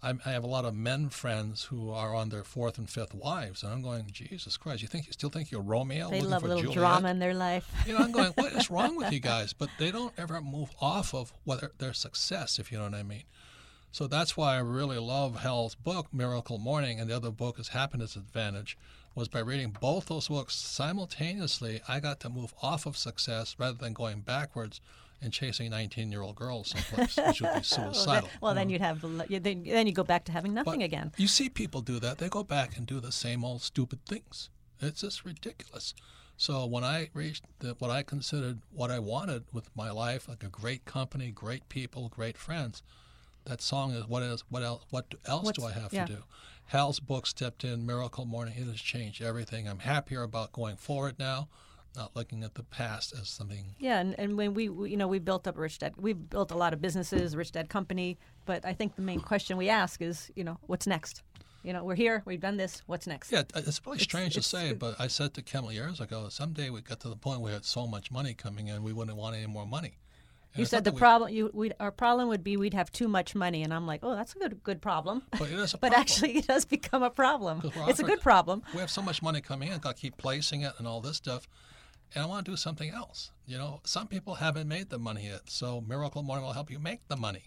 [0.03, 3.13] I'm, I have a lot of men friends who are on their fourth and fifth
[3.13, 4.81] wives, and I'm going, Jesus Christ!
[4.81, 6.09] You think you still think you're Romeo?
[6.09, 6.79] They love for a little Juliet?
[6.79, 7.71] drama in their life.
[7.85, 9.53] You know, I'm going, what is wrong with you guys?
[9.53, 13.03] But they don't ever move off of whether their success, if you know what I
[13.03, 13.23] mean.
[13.91, 17.69] So that's why I really love Hal's book, Miracle Morning, and the other book is
[17.69, 18.77] Happiness Advantage.
[19.13, 23.77] Was by reading both those books simultaneously, I got to move off of success rather
[23.77, 24.79] than going backwards
[25.21, 28.13] and chasing 19 year old girls someplace, which would be Well, suicidal.
[28.13, 28.85] then, well, then you know.
[28.85, 28.87] Mm.
[28.87, 31.11] you'd have the le- you- then, then you go back to having nothing But again.
[31.17, 32.17] You see people do that.
[32.17, 34.49] They go back and do the same old stupid things.
[34.79, 35.93] It's just ridiculous.
[36.37, 40.43] So when I reached the, what I considered what I wanted with my life, like
[40.43, 42.81] a great company, great people, great friends,
[43.45, 46.05] that song is what is what else what else do I have yeah.
[46.05, 46.23] to do?
[46.65, 48.55] Hal's book stepped in, Miracle Morning.
[48.57, 49.67] It has changed everything.
[49.67, 51.49] I'm happier about going forward now,
[51.95, 53.75] not looking at the past as something.
[53.79, 56.51] Yeah, and, and when we, we you know we built up Rich Dad, we built
[56.51, 58.17] a lot of businesses, Rich Dad Company.
[58.45, 61.23] But I think the main question we ask is, you know, what's next?
[61.63, 62.81] You know, we're here, we've done this.
[62.87, 63.31] What's next?
[63.31, 66.71] Yeah, it's really strange it's- to say, but I said to Kimmel years ago, someday
[66.71, 69.15] we get to the point where we had so much money coming in, we wouldn't
[69.15, 69.97] want any more money.
[70.53, 73.07] And You it's said the problem, you, we'd, our problem would be we'd have too
[73.07, 75.21] much money, and I'm like, oh, that's a good, good problem.
[75.37, 77.61] But it is a but actually, it does become a problem.
[77.87, 78.63] It's a good problem.
[78.73, 81.15] We have so much money coming in, got to keep placing it and all this
[81.17, 81.47] stuff.
[82.13, 83.31] And I want to do something else.
[83.45, 86.79] You know, some people haven't made the money yet, so Miracle Morning will help you
[86.79, 87.43] make the money.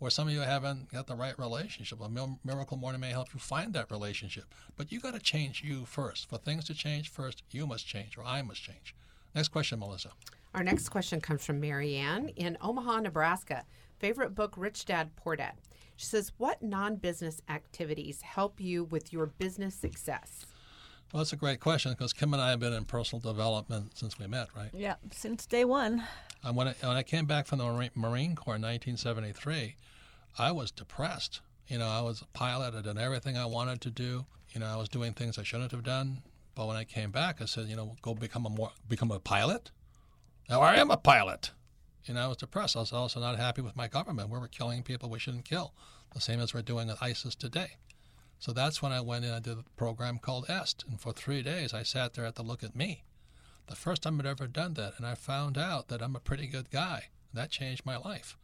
[0.00, 1.98] Or some of you haven't got the right relationship.
[2.44, 4.44] Miracle Morning may help you find that relationship.
[4.76, 6.28] But you got to change you first.
[6.28, 8.94] For things to change first, you must change, or I must change.
[9.34, 10.10] Next question, Melissa.
[10.54, 13.64] Our next question comes from Marianne in Omaha, Nebraska.
[13.98, 15.54] Favorite book, Rich Dad, Poor Dad.
[15.96, 20.46] She says, What non business activities help you with your business success?
[21.12, 24.18] Well, that's a great question because Kim and I have been in personal development since
[24.18, 24.68] we met, right?
[24.74, 26.04] Yeah, since day one.
[26.44, 29.76] And when I, when I came back from the Marine- Corps in 1973,
[30.38, 31.40] I was depressed.
[31.66, 32.74] You know, I was a pilot.
[32.74, 34.26] I did everything I wanted to do.
[34.52, 36.22] You know, I was doing things I shouldn't have done.
[36.54, 39.18] But when I came back, I said, you know, go become a more become a
[39.18, 39.70] pilot.
[40.48, 41.52] Now I am a pilot.
[42.04, 42.76] You know, I was depressed.
[42.76, 44.30] I was also not happy with my government.
[44.30, 45.72] We were killing people we shouldn't kill,
[46.14, 47.76] the same as we're doing with ISIS today.
[48.38, 49.32] So that's when I went in.
[49.32, 52.42] I did a program called EST, and for three days I sat there at the
[52.42, 53.02] Look at Me.
[53.66, 56.46] The first time I'd ever done that, and I found out that I'm a pretty
[56.46, 57.08] good guy.
[57.34, 58.36] That changed my life.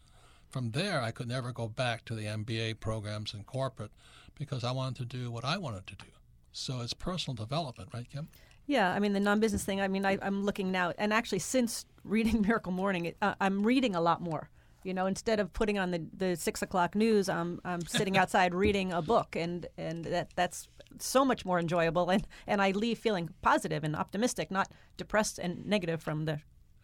[0.51, 3.93] From there, I could never go back to the MBA programs in corporate
[4.35, 6.11] because I wanted to do what I wanted to do.
[6.53, 8.29] So it's personal development, right, Kim?
[8.67, 9.81] Yeah, I mean the non-business thing.
[9.81, 13.65] I mean, I, I'm looking now, and actually, since reading Miracle Morning, it, uh, I'm
[13.65, 14.49] reading a lot more.
[14.85, 18.55] You know, instead of putting on the, the six o'clock news, I'm I'm sitting outside
[18.55, 20.69] reading a book, and and that that's
[20.99, 25.67] so much more enjoyable, and and I leave feeling positive and optimistic, not depressed and
[25.67, 26.41] negative from the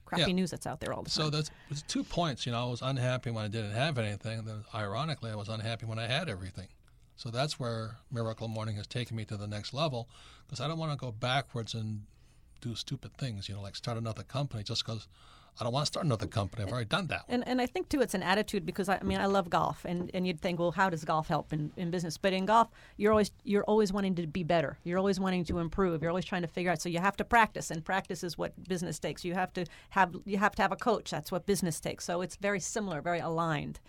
[0.06, 0.32] crappy Yeah.
[0.32, 1.24] news that's out there all the time.
[1.24, 2.44] So there's, there's two points.
[2.46, 4.40] You know, I was unhappy when I didn't have anything.
[4.40, 6.66] and Then, ironically, I was unhappy when I had everything.
[7.14, 10.08] So that's where Miracle Morning has taken me to the next level
[10.46, 12.06] because I don't want to go backwards and
[12.60, 13.48] do stupid things.
[13.48, 15.06] You know, like start another company just because
[15.60, 16.64] I don't want to start another company.
[16.64, 17.28] I've already done that.
[17.28, 17.42] One.
[17.42, 19.84] And and I think too, it's an attitude because I, I mean I love golf,
[19.84, 22.16] and, and you'd think, well, how does golf help in, in business?
[22.16, 24.78] But in golf, you're always you're always wanting to be better.
[24.84, 26.00] You're always wanting to improve.
[26.00, 26.80] You're always trying to figure out.
[26.80, 29.24] So you have to practice, and practice is what business takes.
[29.24, 31.10] You have to have you have to have a coach.
[31.10, 32.04] That's what business takes.
[32.06, 33.80] So it's very similar, very aligned.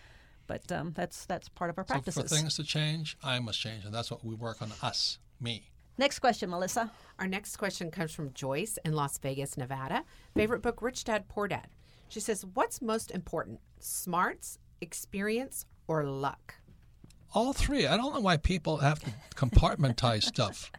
[0.47, 2.15] But um, that's that's part of our practices.
[2.15, 4.71] So for things to change, I must change, and that's what we work on.
[4.81, 5.70] Us, me.
[5.97, 6.91] Next question, Melissa.
[7.19, 10.03] Our next question comes from Joyce in Las Vegas, Nevada.
[10.35, 11.67] Favorite book, Rich Dad, Poor Dad.
[12.07, 16.55] She says, What's most important, smarts, experience, or luck?
[17.33, 17.87] All three.
[17.87, 20.71] I don't know why people have to compartmentalize stuff.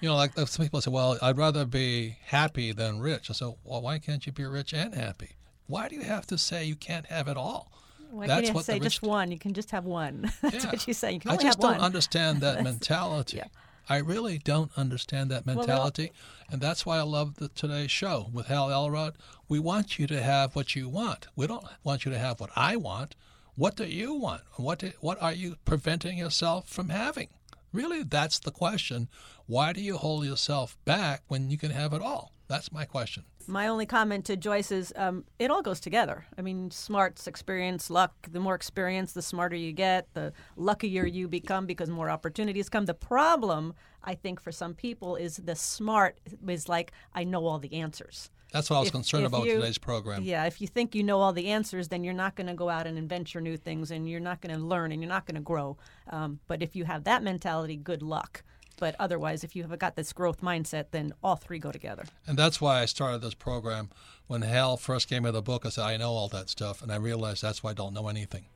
[0.00, 3.46] You know, like some people say, "Well, I'd rather be happy than rich." I say,
[3.64, 5.30] "Well, why can't you be rich and happy?
[5.66, 7.72] Why do you have to say you can't have it all?"
[8.10, 9.32] Why That's can't you what say just one?
[9.32, 10.30] You can just have one.
[10.42, 10.70] that's Yeah.
[10.70, 11.12] what you say.
[11.12, 11.80] You can I only just have don't one.
[11.80, 13.38] understand that mentality.
[13.38, 13.44] Yeah.
[13.88, 16.12] I really don't understand that mentality,
[16.50, 19.16] and that's why I love the today's show with Hal Elrod.
[19.48, 21.28] We want you to have what you want.
[21.36, 23.14] We don't want you to have what I want.
[23.56, 24.42] What do you want?
[24.56, 27.28] What do, what are you preventing yourself from having?
[27.72, 29.08] Really, that's the question.
[29.46, 32.32] Why do you hold yourself back when you can have it all?
[32.48, 33.24] That's my question.
[33.48, 36.24] My only comment to Joyce is um, it all goes together.
[36.38, 38.12] I mean, smarts, experience, luck.
[38.30, 42.86] The more experience, the smarter you get, the luckier you become because more opportunities come.
[42.86, 46.18] The problem, I think, for some people is the smart
[46.48, 48.30] is like, I know all the answers.
[48.52, 50.22] That's what I was If- concerned if about you- today's program.
[50.22, 52.68] Yeah, if you think you know all the answers, then you're not going to go
[52.68, 55.26] out and invent your new things and you're not going to learn and you're not
[55.26, 55.76] going to grow.
[56.08, 58.44] Um, but if you have that mentality, good luck.
[58.78, 62.04] But otherwise, if you have got this growth mindset, then all three go together.
[62.26, 63.90] And that's why I started this program.
[64.26, 66.82] When Hal first gave me the book, I said, I know all that stuff.
[66.82, 68.46] And I realized that's why I don't know anything.